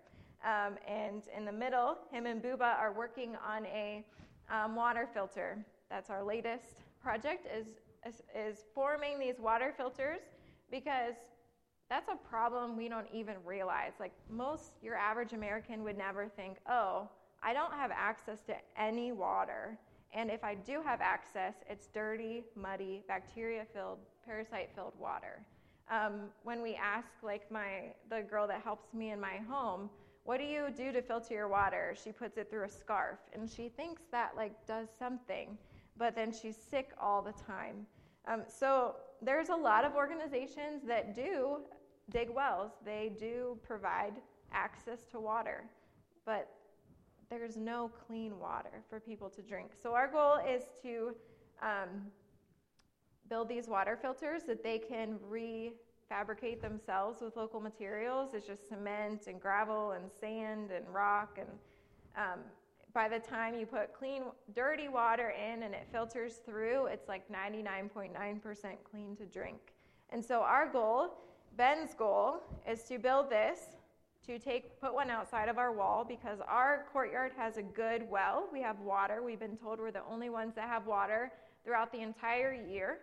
[0.44, 4.04] Um, and in the middle, him and Buba are working on a
[4.50, 5.64] um, water filter.
[5.88, 7.46] That's our latest project.
[7.56, 7.68] Is
[8.06, 10.20] is, is forming these water filters
[10.70, 11.14] because
[11.88, 13.92] that's a problem we don't even realize.
[14.00, 17.08] Like most, your average American would never think, oh,
[17.42, 19.78] I don't have access to any water.
[20.14, 25.44] And if I do have access, it's dirty, muddy, bacteria filled, parasite filled water.
[25.90, 29.90] Um, when we ask, like my the girl that helps me in my home,
[30.24, 31.94] what do you do to filter your water?
[32.02, 35.58] She puts it through a scarf and she thinks that like does something,
[35.96, 37.86] but then she's sick all the time.
[38.26, 41.58] Um, so there's a lot of organizations that do
[42.10, 42.72] dig wells.
[42.84, 44.14] They do provide
[44.52, 45.64] access to water,
[46.24, 46.48] but
[47.30, 49.70] there's no clean water for people to drink.
[49.82, 51.16] So our goal is to
[51.62, 52.06] um,
[53.28, 55.72] build these water filters that they can re
[56.12, 58.34] fabricate themselves with local materials.
[58.34, 61.38] It's just cement and gravel and sand and rock.
[61.38, 61.48] And
[62.16, 62.40] um,
[62.92, 67.22] by the time you put clean, dirty water in and it filters through, it's like
[67.32, 68.10] 99.9%
[68.90, 69.56] clean to drink.
[70.10, 71.14] And so our goal,
[71.56, 73.60] Ben's goal, is to build this
[74.26, 78.48] to take put one outside of our wall because our courtyard has a good well.
[78.52, 79.22] We have water.
[79.22, 81.32] We've been told we're the only ones that have water
[81.64, 82.98] throughout the entire year.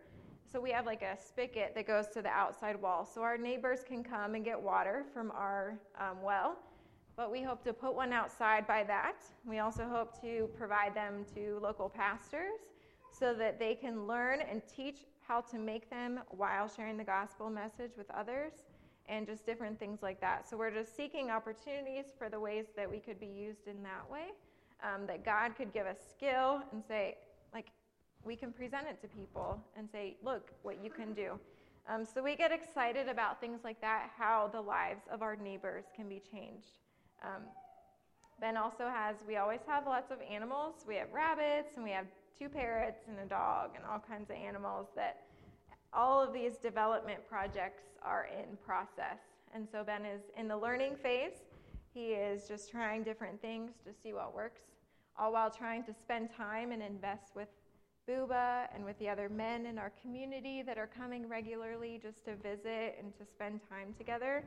[0.51, 3.05] So we have like a spigot that goes to the outside wall.
[3.05, 6.57] So our neighbors can come and get water from our um, well.
[7.15, 9.17] But we hope to put one outside by that.
[9.45, 12.61] We also hope to provide them to local pastors
[13.11, 17.49] so that they can learn and teach how to make them while sharing the gospel
[17.49, 18.53] message with others
[19.07, 20.49] and just different things like that.
[20.49, 24.09] So we're just seeking opportunities for the ways that we could be used in that
[24.09, 24.29] way.
[24.81, 27.17] Um, that God could give us skill and say,
[28.23, 31.39] we can present it to people and say, look what you can do.
[31.87, 35.85] Um, so we get excited about things like that, how the lives of our neighbors
[35.95, 36.73] can be changed.
[37.23, 37.43] Um,
[38.39, 40.75] ben also has, we always have lots of animals.
[40.87, 42.05] We have rabbits and we have
[42.37, 45.23] two parrots and a dog and all kinds of animals that
[45.91, 49.19] all of these development projects are in process.
[49.53, 51.33] And so Ben is in the learning phase.
[51.93, 54.61] He is just trying different things to see what works,
[55.17, 57.47] all while trying to spend time and invest with
[58.09, 62.35] Buba and with the other men in our community that are coming regularly just to
[62.35, 64.43] visit and to spend time together.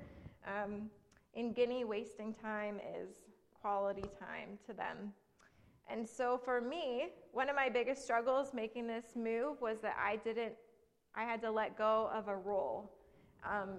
[0.46, 0.90] Um,
[1.34, 3.18] in Guinea, wasting time is
[3.60, 5.12] quality time to them.
[5.88, 10.16] And so for me, one of my biggest struggles making this move was that I
[10.16, 10.54] didn't,
[11.14, 12.90] I had to let go of a role.
[13.48, 13.78] Um,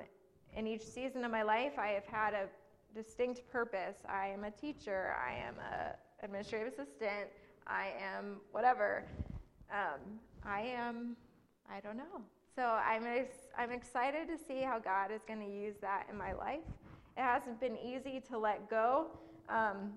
[0.55, 2.47] in each season of my life, I have had a
[2.95, 3.97] distinct purpose.
[4.07, 7.27] I am a teacher, I am an administrative assistant,
[7.67, 9.03] I am whatever
[9.73, 9.99] um,
[10.45, 11.15] I am,
[11.69, 12.21] I don't know.
[12.55, 16.17] So I'm, ex- I'm excited to see how God is going to use that in
[16.17, 16.61] my life.
[17.17, 19.07] It hasn't been easy to let go
[19.49, 19.93] um,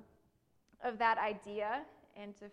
[0.82, 1.82] of that idea,
[2.16, 2.46] and to,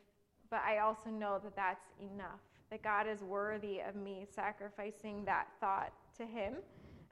[0.50, 2.42] but I also know that that's enough.
[2.70, 6.56] That God is worthy of me sacrificing that thought to Him.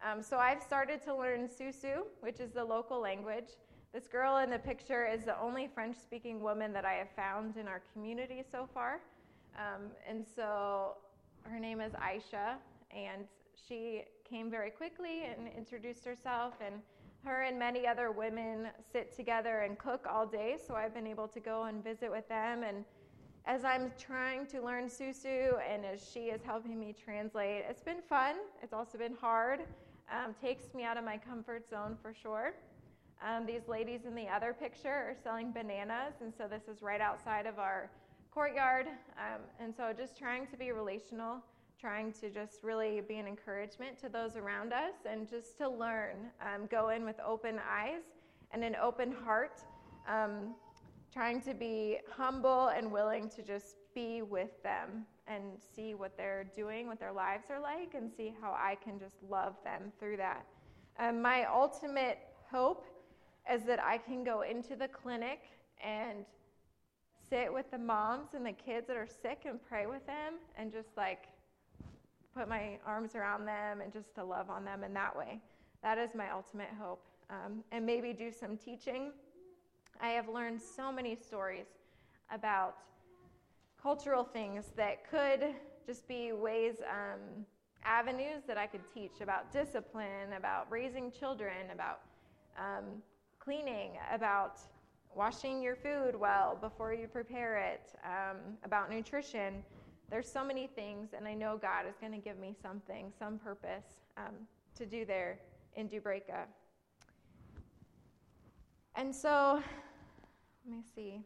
[0.03, 3.49] Um, so I've started to learn Susu, which is the local language.
[3.93, 7.57] This girl in the picture is the only French speaking woman that I have found
[7.57, 9.01] in our community so far.
[9.57, 10.95] Um, and so
[11.43, 12.55] her name is Aisha,
[12.91, 13.25] and
[13.67, 16.53] she came very quickly and introduced herself.
[16.65, 16.75] And
[17.23, 21.27] her and many other women sit together and cook all day, so I've been able
[21.27, 22.63] to go and visit with them.
[22.63, 22.83] And
[23.45, 28.01] as I'm trying to learn Susu and as she is helping me translate, it's been
[28.07, 28.35] fun.
[28.61, 29.61] It's also been hard.
[30.11, 32.53] Um, takes me out of my comfort zone for sure.
[33.23, 37.01] Um, these ladies in the other picture are selling bananas, and so this is right
[37.01, 37.91] outside of our
[38.31, 38.87] courtyard.
[39.17, 41.43] Um, and so just trying to be relational,
[41.79, 46.15] trying to just really be an encouragement to those around us and just to learn,
[46.41, 48.03] um, go in with open eyes
[48.51, 49.61] and an open heart,
[50.07, 50.55] um,
[51.13, 55.43] trying to be humble and willing to just be with them and
[55.75, 59.17] see what they're doing, what their lives are like, and see how I can just
[59.29, 60.45] love them through that.
[60.99, 62.85] Um, my ultimate hope
[63.51, 65.39] is that I can go into the clinic
[65.83, 66.25] and
[67.31, 70.69] sit with the moms and the kids that are sick and pray with them and
[70.71, 71.27] just like
[72.35, 75.39] put my arms around them and just to love on them in that way.
[75.81, 77.03] That is my ultimate hope.
[77.29, 79.11] Um, and maybe do some teaching.
[80.01, 81.67] I have learned so many stories
[82.29, 82.75] about
[83.81, 85.55] cultural things that could
[85.87, 87.45] just be ways, um,
[87.85, 92.01] avenues that I could teach about discipline, about raising children, about
[92.57, 93.01] um,
[93.39, 94.59] cleaning, about
[95.15, 99.63] washing your food well before you prepare it, um, about nutrition.
[100.09, 103.37] There's so many things, and I know God is going to give me something, some
[103.37, 104.33] purpose um,
[104.75, 105.39] to do there
[105.75, 106.45] in Dubreka.
[108.95, 109.61] And so,
[110.67, 111.21] let me see.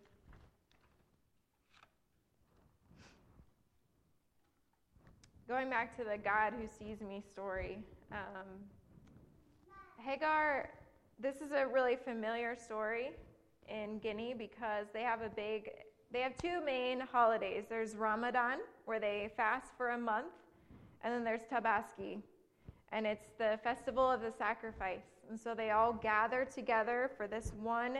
[5.47, 7.77] Going back to the God who sees me story,
[8.11, 8.47] um,
[10.03, 10.69] Hagar,
[11.19, 13.11] this is a really familiar story
[13.69, 15.71] in Guinea because they have a big
[16.11, 17.65] they have two main holidays.
[17.67, 20.31] There's Ramadan where they fast for a month,
[21.03, 22.19] and then there's Tabaski,
[22.93, 25.03] and it's the festival of the sacrifice.
[25.29, 27.97] And so they all gather together for this one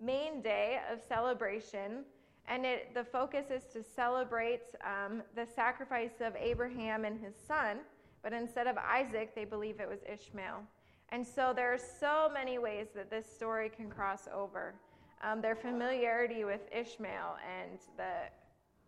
[0.00, 2.04] main day of celebration.
[2.48, 7.78] And it, the focus is to celebrate um, the sacrifice of Abraham and his son.
[8.22, 10.62] But instead of Isaac, they believe it was Ishmael.
[11.10, 14.74] And so there are so many ways that this story can cross over.
[15.22, 18.28] Um, their familiarity with Ishmael and the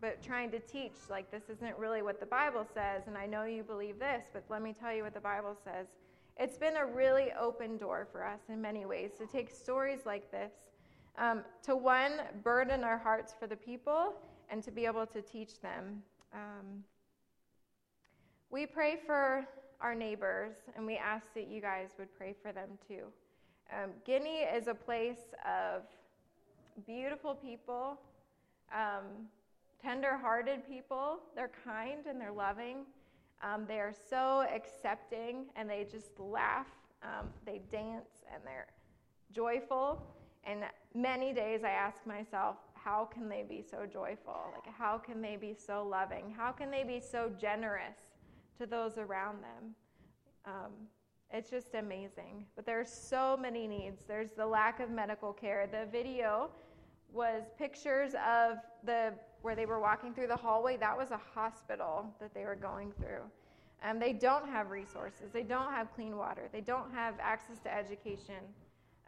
[0.00, 3.44] but trying to teach like this isn't really what the Bible says, and I know
[3.44, 5.86] you believe this, but let me tell you what the Bible says.
[6.38, 10.30] It's been a really open door for us in many ways to take stories like
[10.30, 10.52] this,
[11.16, 12.12] um, to one,
[12.42, 14.12] burden our hearts for the people,
[14.50, 16.02] and to be able to teach them.
[16.34, 16.84] Um,
[18.50, 19.46] we pray for
[19.80, 23.04] our neighbors, and we ask that you guys would pray for them too.
[23.72, 25.82] Um, Guinea is a place of
[26.84, 27.98] beautiful people,
[28.72, 29.28] um,
[29.82, 31.18] tender hearted people.
[31.34, 32.78] They're kind and they're loving.
[33.42, 36.66] Um, they are so accepting and they just laugh.
[37.02, 38.66] Um, they dance and they're
[39.32, 40.02] joyful.
[40.44, 40.64] And
[40.94, 44.52] many days I ask myself, how can they be so joyful?
[44.54, 46.32] Like, how can they be so loving?
[46.36, 47.98] How can they be so generous
[48.58, 49.74] to those around them?
[50.44, 50.72] Um,
[51.32, 52.46] it's just amazing.
[52.54, 54.04] But there's so many needs.
[54.06, 55.68] There's the lack of medical care.
[55.70, 56.50] The video
[57.12, 62.04] was pictures of the where they were walking through the hallway, that was a hospital
[62.20, 63.22] that they were going through.
[63.84, 65.30] Um, they don't have resources.
[65.32, 66.48] They don't have clean water.
[66.52, 68.42] They don't have access to education.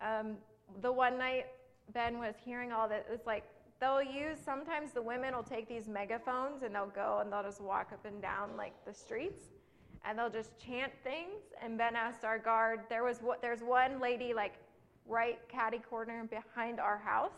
[0.01, 0.37] Um,
[0.81, 1.47] the one night
[1.93, 3.45] Ben was hearing all that, it's like
[3.81, 7.61] they'll use, sometimes the women will take these megaphones and they'll go and they'll just
[7.61, 9.45] walk up and down like the streets
[10.05, 11.41] and they'll just chant things.
[11.61, 14.55] And Ben asked our guard, there was what, there's one lady like
[15.07, 17.33] right caddy corner behind our house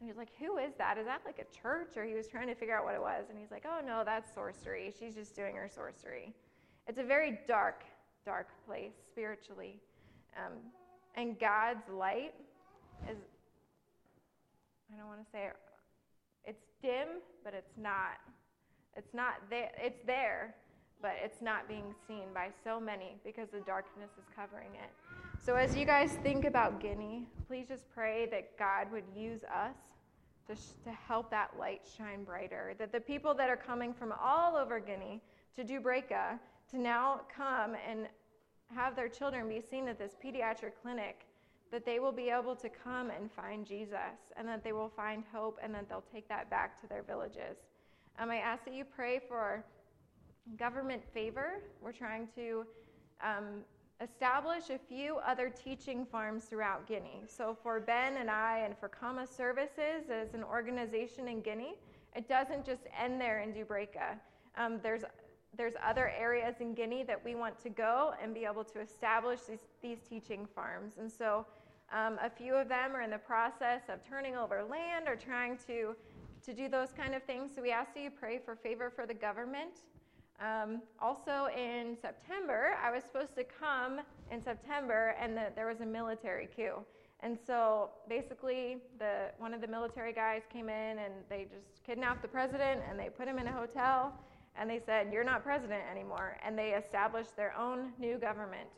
[0.00, 0.96] and he's like, Who is that?
[0.98, 1.96] Is that like a church?
[1.96, 3.26] Or he was trying to figure out what it was.
[3.28, 4.92] And he's like, Oh, no, that's sorcery.
[4.98, 6.34] She's just doing her sorcery.
[6.88, 7.84] It's a very dark,
[8.24, 9.78] dark place spiritually.
[10.36, 10.54] Um,
[11.16, 12.34] and God's light
[13.10, 13.18] is,
[14.92, 15.56] I don't want to say it,
[16.46, 18.18] it's dim, but it's not.
[18.96, 19.70] It's not there.
[19.76, 20.54] It's there,
[21.02, 24.90] but it's not being seen by so many because the darkness is covering it.
[25.44, 29.76] So, as you guys think about Guinea, please just pray that God would use us
[30.50, 32.74] to, sh- to help that light shine brighter.
[32.78, 35.22] That the people that are coming from all over Guinea
[35.56, 36.38] to Dubreka
[36.70, 38.06] to now come and
[38.74, 41.26] have their children be seen at this pediatric clinic,
[41.72, 43.98] that they will be able to come and find Jesus
[44.36, 47.58] and that they will find hope and that they'll take that back to their villages.
[48.18, 49.64] Um, I ask that you pray for
[50.58, 51.62] government favor.
[51.80, 52.66] We're trying to
[53.22, 53.62] um,
[54.00, 57.22] establish a few other teaching farms throughout Guinea.
[57.26, 61.74] So, for Ben and I, and for CAMA Services as an organization in Guinea,
[62.16, 64.18] it doesn't just end there in Dubreka.
[64.56, 65.02] Um, there's
[65.56, 69.40] there's other areas in Guinea that we want to go and be able to establish
[69.40, 70.94] these, these teaching farms.
[70.98, 71.44] And so,
[71.92, 75.58] um, a few of them are in the process of turning over land or trying
[75.66, 75.94] to
[76.42, 77.50] to do those kind of things.
[77.54, 79.82] So, we ask that you pray for favor for the government
[80.40, 85.80] um, also in September, I was supposed to come in September, and the, there was
[85.80, 86.84] a military coup.
[87.22, 92.22] And so basically, the, one of the military guys came in and they just kidnapped
[92.22, 94.14] the president and they put him in a hotel
[94.56, 96.38] and they said, You're not president anymore.
[96.44, 98.68] And they established their own new government.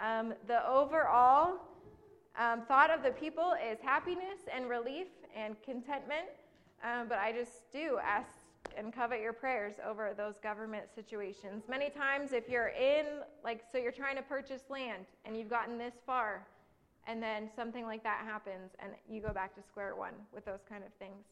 [0.00, 1.56] Um, the overall
[2.38, 6.28] um, thought of the people is happiness and relief and contentment.
[6.84, 8.30] Um, but I just do ask
[8.76, 11.64] and covet your prayers over those government situations.
[11.68, 13.06] Many times, if you're in,
[13.44, 16.46] like, so you're trying to purchase land and you've gotten this far,
[17.06, 20.60] and then something like that happens, and you go back to square one with those
[20.68, 21.24] kind of things.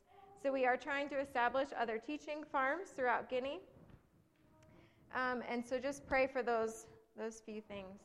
[0.43, 3.61] So, we are trying to establish other teaching farms throughout Guinea.
[5.15, 6.87] Um, and so, just pray for those,
[7.19, 8.01] those few things.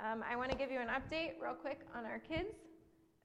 [0.00, 2.54] Um, I want to give you an update real quick on our kids.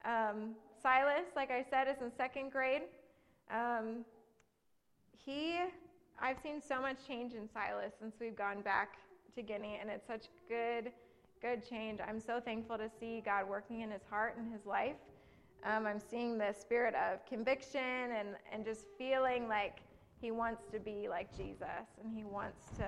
[0.06, 2.84] Um, Silas, like I said, is in second grade.
[5.30, 5.60] He,
[6.20, 8.98] I've seen so much change in Silas since we've gone back
[9.36, 10.92] to Guinea, and it's such good,
[11.40, 12.00] good change.
[12.06, 14.96] I'm so thankful to see God working in his heart and his life.
[15.64, 19.82] Um, I'm seeing the spirit of conviction and, and just feeling like
[20.20, 22.88] he wants to be like Jesus and he wants to,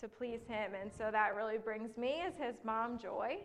[0.00, 0.70] to please him.
[0.80, 3.38] And so that really brings me as his mom joy.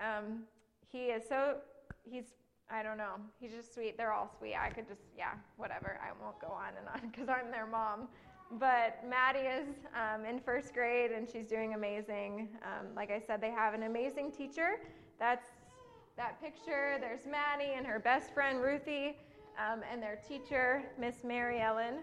[0.00, 0.44] Um,
[0.92, 1.56] he is so,
[2.04, 2.34] he's
[2.70, 3.16] I don't know.
[3.40, 3.96] He's just sweet.
[3.96, 4.56] They're all sweet.
[4.56, 6.00] I could just, yeah, whatever.
[6.02, 8.08] I won't go on and on because I'm their mom.
[8.58, 12.48] But Maddie is um, in first grade and she's doing amazing.
[12.62, 14.80] Um, like I said, they have an amazing teacher.
[15.18, 15.48] That's
[16.16, 16.98] that picture.
[17.00, 19.16] There's Maddie and her best friend Ruthie
[19.58, 21.96] um, and their teacher, Miss Mary Ellen.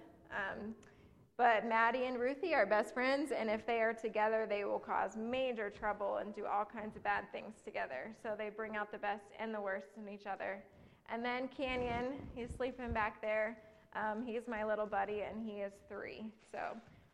[1.42, 5.18] But Maddie and Ruthie are best friends, and if they are together, they will cause
[5.18, 8.16] major trouble and do all kinds of bad things together.
[8.22, 10.64] So they bring out the best and the worst in each other.
[11.10, 13.58] And then Canyon, he's sleeping back there.
[13.96, 16.26] Um, he's my little buddy, and he is three.
[16.52, 16.60] So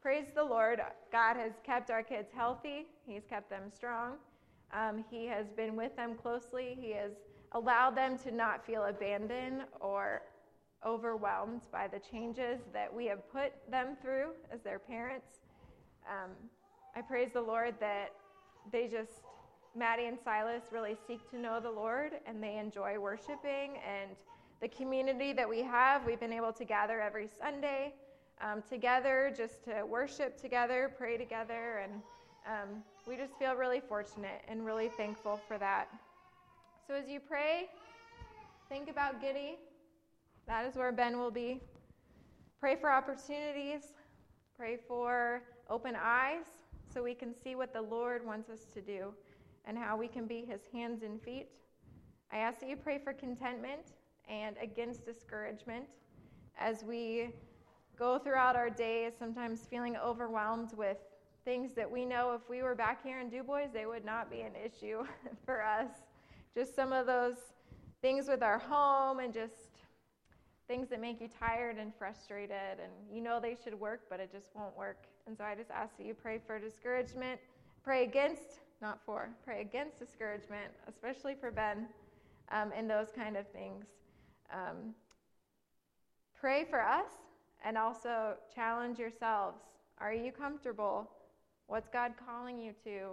[0.02, 0.82] praise the Lord.
[1.10, 4.16] God has kept our kids healthy, He's kept them strong.
[4.74, 6.78] Um, he has been with them closely.
[6.78, 7.14] He has
[7.54, 10.24] allowed them to not feel abandoned or
[10.86, 15.40] overwhelmed by the changes that we have put them through as their parents.
[16.08, 16.32] Um,
[16.96, 18.14] I praise the Lord that
[18.72, 19.24] they just,
[19.76, 23.78] Maddie and Silas, really seek to know the Lord and they enjoy worshiping.
[23.88, 24.12] And
[24.62, 27.94] the community that we have, we've been able to gather every Sunday
[28.42, 32.02] um, together just to worship together, pray together, and
[32.46, 35.90] um, we just feel really fortunate and really thankful for that.
[36.88, 37.68] So as you pray,
[38.70, 39.58] think about Giddy.
[40.48, 41.60] That is where Ben will be.
[42.62, 43.92] Pray for opportunities.
[44.58, 46.46] Pray for open eyes
[46.92, 49.14] so we can see what the Lord wants us to do
[49.66, 51.50] and how we can be his hands and feet.
[52.32, 53.92] I ask that you pray for contentment
[54.30, 55.84] and against discouragement
[56.58, 57.30] as we
[58.00, 60.98] go throughout our days, sometimes feeling overwhelmed with
[61.44, 64.42] things that we know if we were back here in DuBois, they would not be
[64.42, 65.04] an issue
[65.46, 65.90] for us.
[66.56, 67.36] Just some of those
[68.02, 69.67] things with our home and just
[70.68, 74.32] things that make you tired and frustrated, and you know they should work, but it
[74.32, 75.06] just won't work.
[75.26, 77.40] And so I just ask that you pray for discouragement,
[77.84, 81.88] pray against, not for, pray against discouragement, especially for Ben,
[82.52, 83.86] um, and those kind of things.
[84.52, 84.94] Um,
[86.40, 87.12] pray for us
[87.66, 89.60] and also challenge yourselves.
[90.00, 91.10] Are you comfortable?
[91.68, 93.10] What's God calling you to?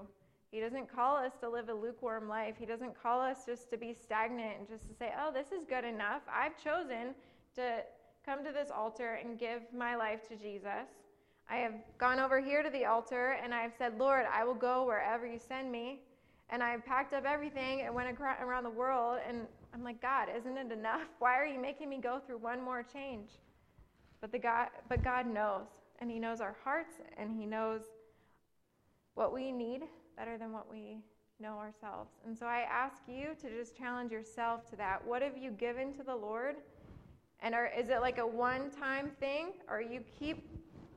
[0.51, 2.55] He doesn't call us to live a lukewarm life.
[2.57, 5.65] He doesn't call us just to be stagnant and just to say, oh, this is
[5.65, 6.23] good enough.
[6.33, 7.15] I've chosen
[7.57, 7.83] to
[8.25, 10.89] come to this altar and give my life to Jesus.
[11.49, 14.87] I have gone over here to the altar and I've said, Lord, I will go
[14.87, 16.01] wherever you send me.
[16.51, 19.19] And I've packed up everything and went around the world.
[19.27, 21.03] And I'm like, God, isn't it enough?
[21.19, 23.31] Why are you making me go through one more change?
[24.21, 25.67] But, the God, but God knows.
[26.01, 27.83] And He knows our hearts and He knows
[29.15, 29.83] what we need
[30.17, 30.99] better than what we
[31.41, 32.11] know ourselves.
[32.27, 35.05] And so I ask you to just challenge yourself to that.
[35.05, 36.57] What have you given to the Lord?
[37.45, 39.53] And are, is it like a one-time thing?
[39.69, 40.49] Or you keep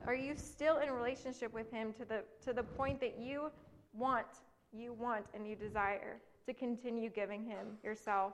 [0.06, 3.50] are you still in relationship with him to the to the point that you
[3.92, 4.26] want,
[4.72, 8.32] you want and you desire to continue giving him yourself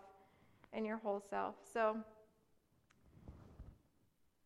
[0.72, 1.56] and your whole self.
[1.72, 1.96] So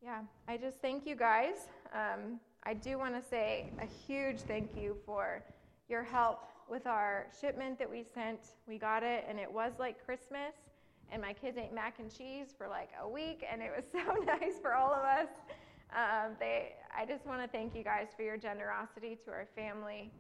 [0.03, 1.69] yeah, I just thank you guys.
[1.93, 5.45] Um, I do want to say a huge thank you for
[5.91, 8.41] your help with our shipment that we sent.
[8.67, 10.55] We got it, and it was like Christmas.
[11.11, 14.15] And my kids ate mac and cheese for like a week, and it was so
[14.25, 15.29] nice for all of us.
[15.93, 20.11] Um, they, I just want to thank you guys for your generosity to our family,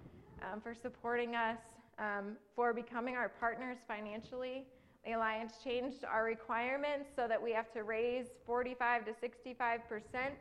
[0.42, 1.58] um, for supporting us,
[1.98, 4.64] um, for becoming our partners financially.
[5.04, 10.34] The Alliance changed our requirements so that we have to raise 45 to 65 percent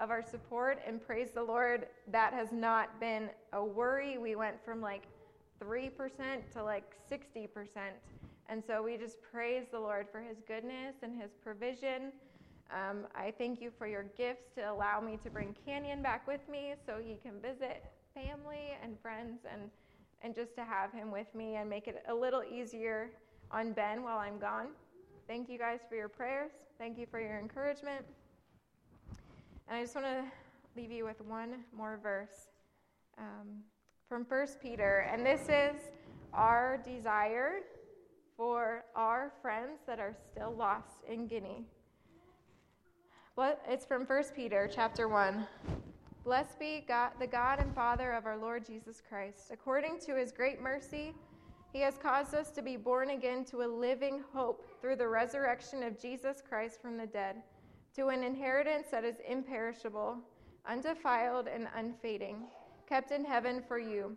[0.00, 0.80] of our support.
[0.86, 4.18] And praise the Lord, that has not been a worry.
[4.18, 5.02] We went from like
[5.62, 5.90] 3%
[6.52, 7.48] to like 60%.
[8.48, 12.12] And so we just praise the Lord for his goodness and his provision.
[12.70, 16.40] Um, I thank you for your gifts to allow me to bring Canyon back with
[16.50, 17.84] me so he can visit
[18.14, 19.70] family and friends and,
[20.22, 23.10] and just to have him with me and make it a little easier
[23.50, 24.68] on Ben while I'm gone.
[25.26, 26.50] Thank you guys for your prayers.
[26.78, 28.04] Thank you for your encouragement.
[29.68, 30.24] And I just want to
[30.74, 32.48] leave you with one more verse
[33.18, 33.62] um,
[34.08, 35.06] from 1 Peter.
[35.12, 35.82] And this is
[36.32, 37.60] our desire
[38.38, 41.66] for our friends that are still lost in Guinea.
[43.34, 43.60] What?
[43.68, 45.44] It's from 1 Peter chapter 1.
[46.22, 49.50] Blessed be God, the God and Father of our Lord Jesus Christ.
[49.50, 51.14] According to his great mercy,
[51.72, 55.82] he has caused us to be born again to a living hope through the resurrection
[55.82, 57.42] of Jesus Christ from the dead
[57.96, 60.16] to an inheritance that is imperishable,
[60.64, 62.44] undefiled, and unfading,
[62.88, 64.16] kept in heaven for you,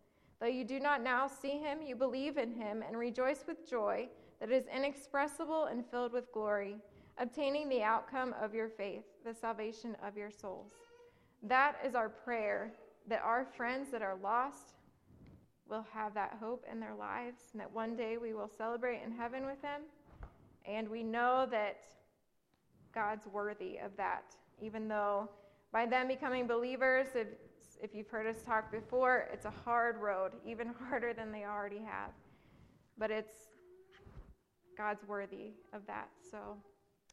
[0.41, 4.09] Though you do not now see him, you believe in him and rejoice with joy
[4.39, 6.77] that is inexpressible and filled with glory,
[7.19, 10.71] obtaining the outcome of your faith, the salvation of your souls.
[11.43, 12.71] that is our prayer
[13.07, 14.73] that our friends that are lost
[15.67, 19.11] will have that hope in their lives and that one day we will celebrate in
[19.11, 19.81] heaven with them.
[20.65, 21.83] And we know that
[22.93, 25.29] God's worthy of that, even though
[25.71, 27.07] by them becoming believers,
[27.81, 31.79] if, you've heard us talk before, it's a hard road, even harder than they already
[31.79, 32.11] have.
[32.97, 33.33] But it's
[34.77, 36.09] God's worthy of that.
[36.29, 36.37] So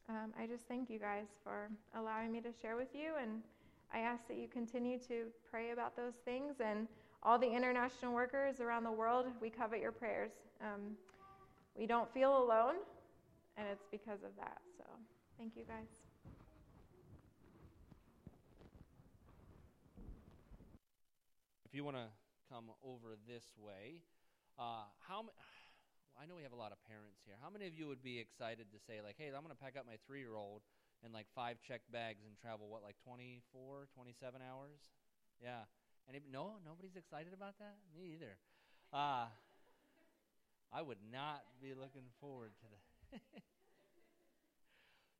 [0.07, 3.13] um, I just thank you guys for allowing me to share with you.
[3.21, 3.41] And
[3.93, 6.55] I ask that you continue to pray about those things.
[6.63, 6.87] And
[7.23, 10.31] all the international workers around the world, we covet your prayers.
[10.61, 10.95] Um,
[11.77, 12.75] we don't feel alone,
[13.57, 14.57] and it's because of that.
[14.77, 14.83] So
[15.37, 16.08] thank you guys.
[21.69, 22.09] If you want to
[22.49, 24.01] come over this way,
[24.57, 25.29] uh, how
[26.17, 27.37] I know we have a lot of parents here.
[27.37, 29.77] How many of you would be excited to say, like, hey, I'm going to pack
[29.77, 30.65] up my three year old
[31.05, 34.81] and like five check bags and travel, what, like 24, 27 hours?
[35.37, 35.69] Yeah.
[36.09, 37.77] Any, no, nobody's excited about that?
[37.93, 38.33] Me either.
[38.89, 39.29] Uh,
[40.73, 43.21] I would not be looking forward to that.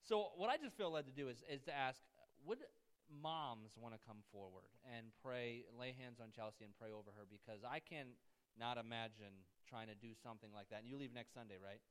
[0.10, 2.02] so, what I just feel led to do is, is to ask
[2.42, 2.58] would
[3.10, 7.26] moms want to come forward and pray, lay hands on Chelsea and pray over her?
[7.26, 8.16] Because I can
[8.58, 9.34] not imagine
[9.68, 10.86] trying to do something like that.
[10.86, 11.82] And you leave next Sunday, right?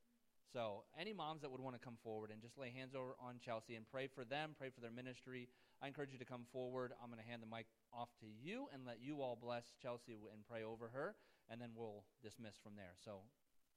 [0.49, 3.37] So, any moms that would want to come forward and just lay hands over on
[3.37, 5.47] Chelsea and pray for them, pray for their ministry,
[5.81, 6.91] I encourage you to come forward.
[6.97, 10.17] I'm going to hand the mic off to you and let you all bless Chelsea
[10.33, 11.15] and pray over her,
[11.49, 12.97] and then we'll dismiss from there.
[13.05, 13.21] So,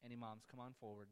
[0.04, 1.08] any moms, come on forward.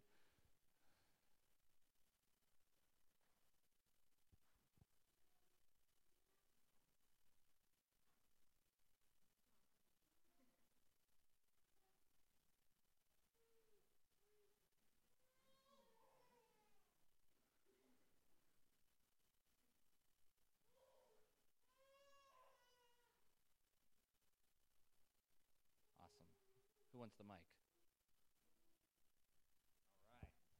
[27.00, 27.40] Wants the mic?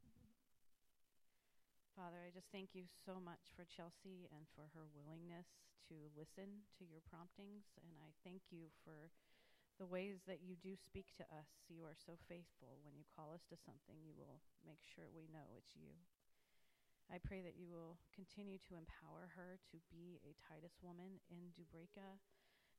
[0.01, 0.41] All right.
[1.93, 6.65] Father, I just thank you so much for Chelsea and for her willingness to listen
[6.81, 7.77] to your promptings.
[7.85, 9.13] And I thank you for
[9.77, 11.69] the ways that you do speak to us.
[11.69, 12.81] You are so faithful.
[12.81, 15.93] When you call us to something, you will make sure we know it's you.
[17.13, 21.53] I pray that you will continue to empower her to be a Titus woman in
[21.53, 22.17] Dubreka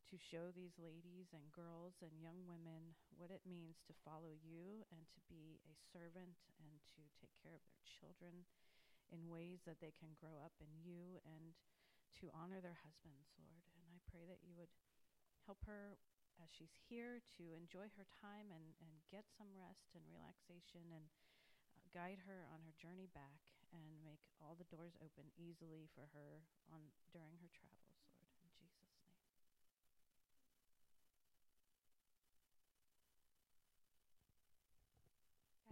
[0.10, 4.82] to show these ladies and girls and young women what it means to follow you
[4.90, 8.48] and to be a servant and to take care of their children
[9.12, 11.54] in ways that they can grow up in you and
[12.20, 13.64] to honor their husbands, Lord.
[13.78, 14.72] And I pray that you would
[15.46, 16.00] help her
[16.40, 21.06] as she's here to enjoy her time and, and get some rest and relaxation and
[21.78, 26.10] uh, guide her on her journey back and make all the doors open easily for
[26.16, 26.44] her
[26.74, 26.82] on
[27.14, 27.82] during her travels.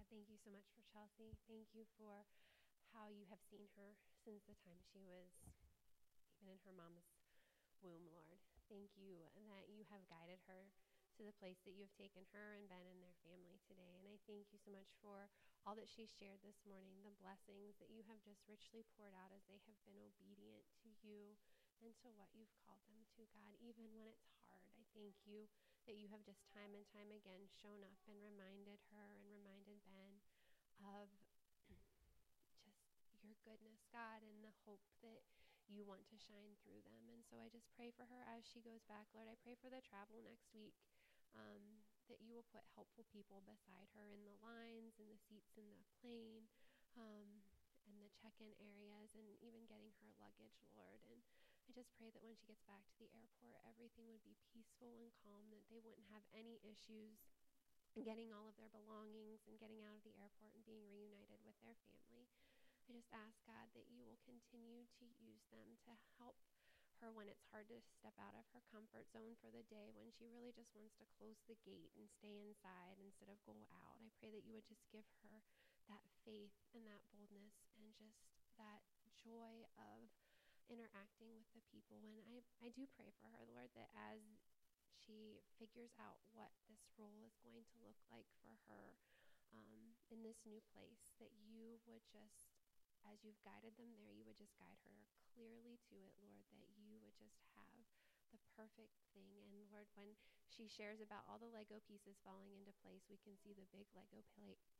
[0.09, 1.35] thank you so much for Chelsea.
[1.51, 2.23] Thank you for
[2.95, 5.35] how you have seen her since the time she was
[6.39, 7.11] even in her mom's
[7.83, 8.39] womb, Lord.
[8.71, 10.71] Thank you that you have guided her
[11.19, 13.99] to the place that you have taken her and Ben and their family today.
[13.99, 15.27] And I thank you so much for
[15.67, 19.35] all that she shared this morning, the blessings that you have just richly poured out
[19.35, 21.35] as they have been obedient to you
[21.83, 24.63] and to what you've called them to, God, even when it's hard.
[24.79, 25.51] I thank you
[25.87, 29.79] that you have just time and time again shown up and reminded her and reminded
[29.87, 30.19] Ben
[30.83, 31.11] of
[32.63, 32.79] just
[33.23, 35.23] your goodness, God, and the hope that
[35.69, 37.07] you want to shine through them.
[37.13, 39.05] And so I just pray for her as she goes back.
[39.13, 40.75] Lord, I pray for the travel next week.
[41.37, 45.53] Um, that you will put helpful people beside her in the lines, in the seats
[45.61, 46.49] in the plane,
[46.97, 47.45] um,
[47.85, 51.05] and the check in areas, and even getting her luggage, Lord.
[51.05, 51.21] And
[51.69, 54.89] I just pray that when she gets back to the airport, everything would be peaceful
[54.97, 57.21] and calm, that they wouldn't have any issues
[57.93, 61.53] getting all of their belongings and getting out of the airport and being reunited with
[61.61, 62.25] their family.
[62.89, 66.41] I just ask God that you will continue to use them to help
[67.05, 70.09] her when it's hard to step out of her comfort zone for the day, when
[70.09, 74.01] she really just wants to close the gate and stay inside instead of go out.
[74.01, 75.45] I pray that you would just give her
[75.85, 78.25] that faith and that boldness and just
[78.57, 78.81] that
[79.21, 80.09] joy of
[80.69, 81.99] interacting with the people.
[81.99, 84.21] And I, I do pray for her, Lord, that as
[84.93, 88.95] she figures out what this role is going to look like for her
[89.51, 92.53] um, in this new place, that you would just,
[93.09, 96.69] as you've guided them there, you would just guide her clearly to it, Lord, that
[96.77, 97.85] you would just have
[98.29, 99.41] the perfect thing.
[99.41, 100.13] And Lord, when
[100.45, 103.89] she shares about all the Lego pieces falling into place, we can see the big
[103.97, 104.21] Lego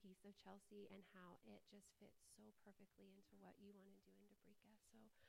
[0.01, 4.01] piece of Chelsea and how it just fits so perfectly into what you want to
[4.05, 4.77] do in Dubreka.
[4.93, 5.28] So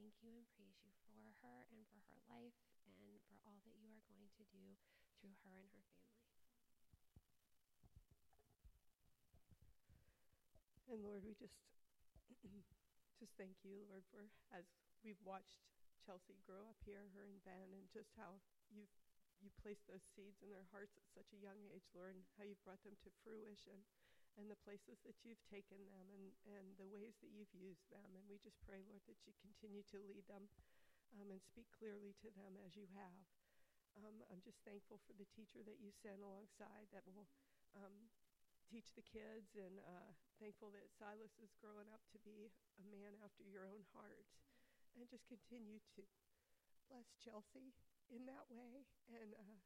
[0.00, 1.12] thank you and praise you for
[1.44, 2.56] her and for her life
[2.88, 2.96] and
[3.28, 4.80] for all that you are going to do
[5.20, 6.40] through her and her family.
[10.88, 11.60] And Lord, we just
[13.20, 14.24] just thank you, Lord, for
[14.56, 14.64] as
[15.04, 15.68] we've watched
[16.00, 18.40] Chelsea grow up here, her and Ben, and just how
[18.72, 18.96] you've
[19.44, 22.44] you placed those seeds in their hearts at such a young age, Lord, and how
[22.44, 23.84] you've brought them to fruition
[24.38, 28.06] and the places that you've taken them and, and the ways that you've used them.
[28.14, 30.46] And we just pray, Lord, that you continue to lead them
[31.18, 33.26] um, and speak clearly to them as you have.
[33.98, 37.26] Um, I'm just thankful for the teacher that you sent alongside that will
[37.74, 38.10] um,
[38.70, 43.18] teach the kids, and uh, thankful that Silas is growing up to be a man
[43.18, 44.30] after your own heart.
[44.94, 46.06] And just continue to
[46.86, 47.74] bless Chelsea
[48.10, 48.86] in that way.
[49.10, 49.58] And uh,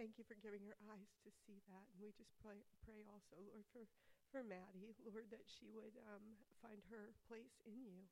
[0.00, 1.84] thank you for giving her eyes to see that.
[1.92, 3.84] And we just pray, pray also, Lord, for,
[4.32, 8.08] for Maddie, Lord, that she would um, find her place in you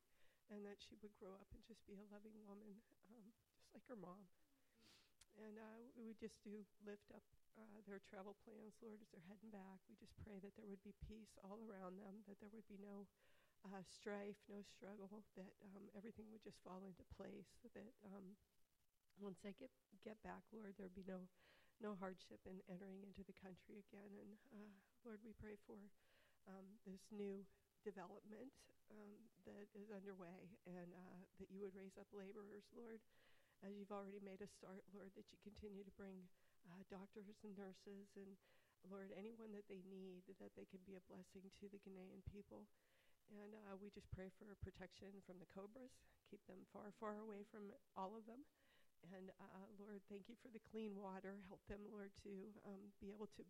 [0.53, 2.77] and that she would grow up and just be a loving woman,
[3.09, 4.21] um, just like her mom.
[5.41, 7.25] And uh, we just do lift up
[7.57, 9.81] uh, their travel plans, Lord, as they're heading back.
[9.89, 12.77] We just pray that there would be peace all around them, that there would be
[12.77, 13.09] no
[13.65, 18.37] uh, strife, no struggle, that um, everything would just fall into place, that um,
[19.17, 19.73] once they get
[20.05, 21.27] get back, Lord, there'd be no
[21.79, 24.11] no hardship in entering into the country again.
[24.19, 24.71] And uh,
[25.07, 25.79] Lord, we pray for
[26.47, 27.43] um, this new
[27.83, 28.51] development
[28.91, 29.11] um,
[29.47, 32.99] that is underway, and uh, that you would raise up laborers, Lord,
[33.63, 36.27] as you've already made a start, Lord, that you continue to bring
[36.67, 38.35] uh, doctors and nurses and
[38.87, 42.63] Lord, anyone that they need, that they can be a blessing to the Ghanaian people.
[43.27, 45.91] And uh, we just pray for protection from the cobras,
[46.31, 47.69] keep them far, far away from
[47.99, 48.47] all of them.
[49.07, 51.39] And uh, Lord, thank you for the clean water.
[51.47, 52.33] Help them, Lord, to
[52.67, 53.43] um, be able to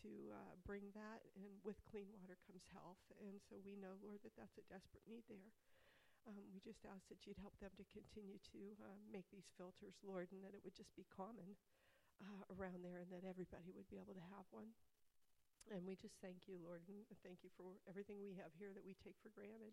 [0.00, 1.20] to uh, bring that.
[1.36, 3.00] And with clean water comes health.
[3.20, 5.52] And so we know, Lord, that that's a desperate need there.
[6.28, 9.96] Um, we just ask that you'd help them to continue to uh, make these filters,
[10.04, 11.56] Lord, and that it would just be common
[12.20, 14.76] uh, around there, and that everybody would be able to have one.
[15.72, 18.84] And we just thank you, Lord, and thank you for everything we have here that
[18.84, 19.72] we take for granted,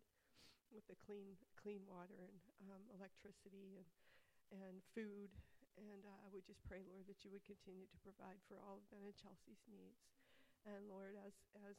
[0.71, 2.35] with the clean, clean water and
[2.71, 3.87] um, electricity and
[4.51, 5.31] and food.
[5.77, 8.85] And uh, would just pray, Lord, that you would continue to provide for all of
[8.89, 10.05] Ben and Chelsea's needs.
[10.65, 11.37] And Lord, as
[11.69, 11.77] as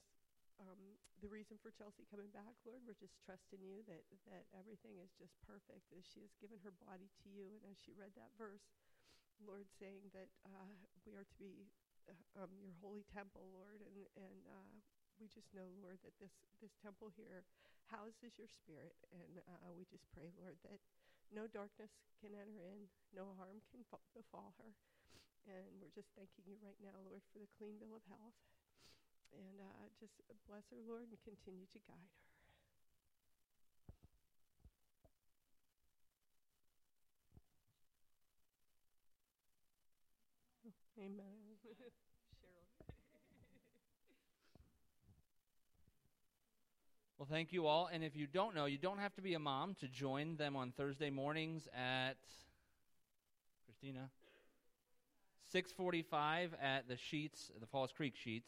[0.58, 4.98] um, the reason for Chelsea coming back, Lord, we're just trusting you that that everything
[4.98, 8.14] is just perfect as she has given her body to you, and as she read
[8.18, 8.66] that verse,
[9.42, 10.74] Lord, saying that uh,
[11.06, 11.66] we are to be
[12.06, 14.74] uh, um, your holy temple, Lord, and and uh,
[15.18, 17.46] we just know, Lord, that this this temple here
[17.90, 20.82] houses your Spirit, and uh, we just pray, Lord, that
[21.34, 24.72] no darkness can enter in, no harm can befall her.
[25.48, 28.36] And we're just thanking you right now, Lord, for the clean bill of health.
[29.32, 32.28] And uh, just bless her, Lord, and continue to guide her.
[40.98, 41.58] Amen.
[47.18, 47.88] Well, thank you all.
[47.92, 50.54] And if you don't know, you don't have to be a mom to join them
[50.54, 52.16] on Thursday mornings at
[53.64, 54.08] Christina
[55.52, 58.44] 6:45 at the Sheetz, the Falls Creek Sheetz,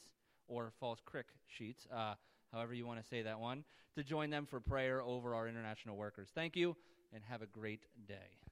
[0.46, 2.14] or Falls Creek Sheetz, uh,
[2.52, 3.64] however you want to say that one,
[3.96, 6.28] to join them for prayer over our international workers.
[6.32, 6.76] Thank you,
[7.12, 8.49] and have a great day.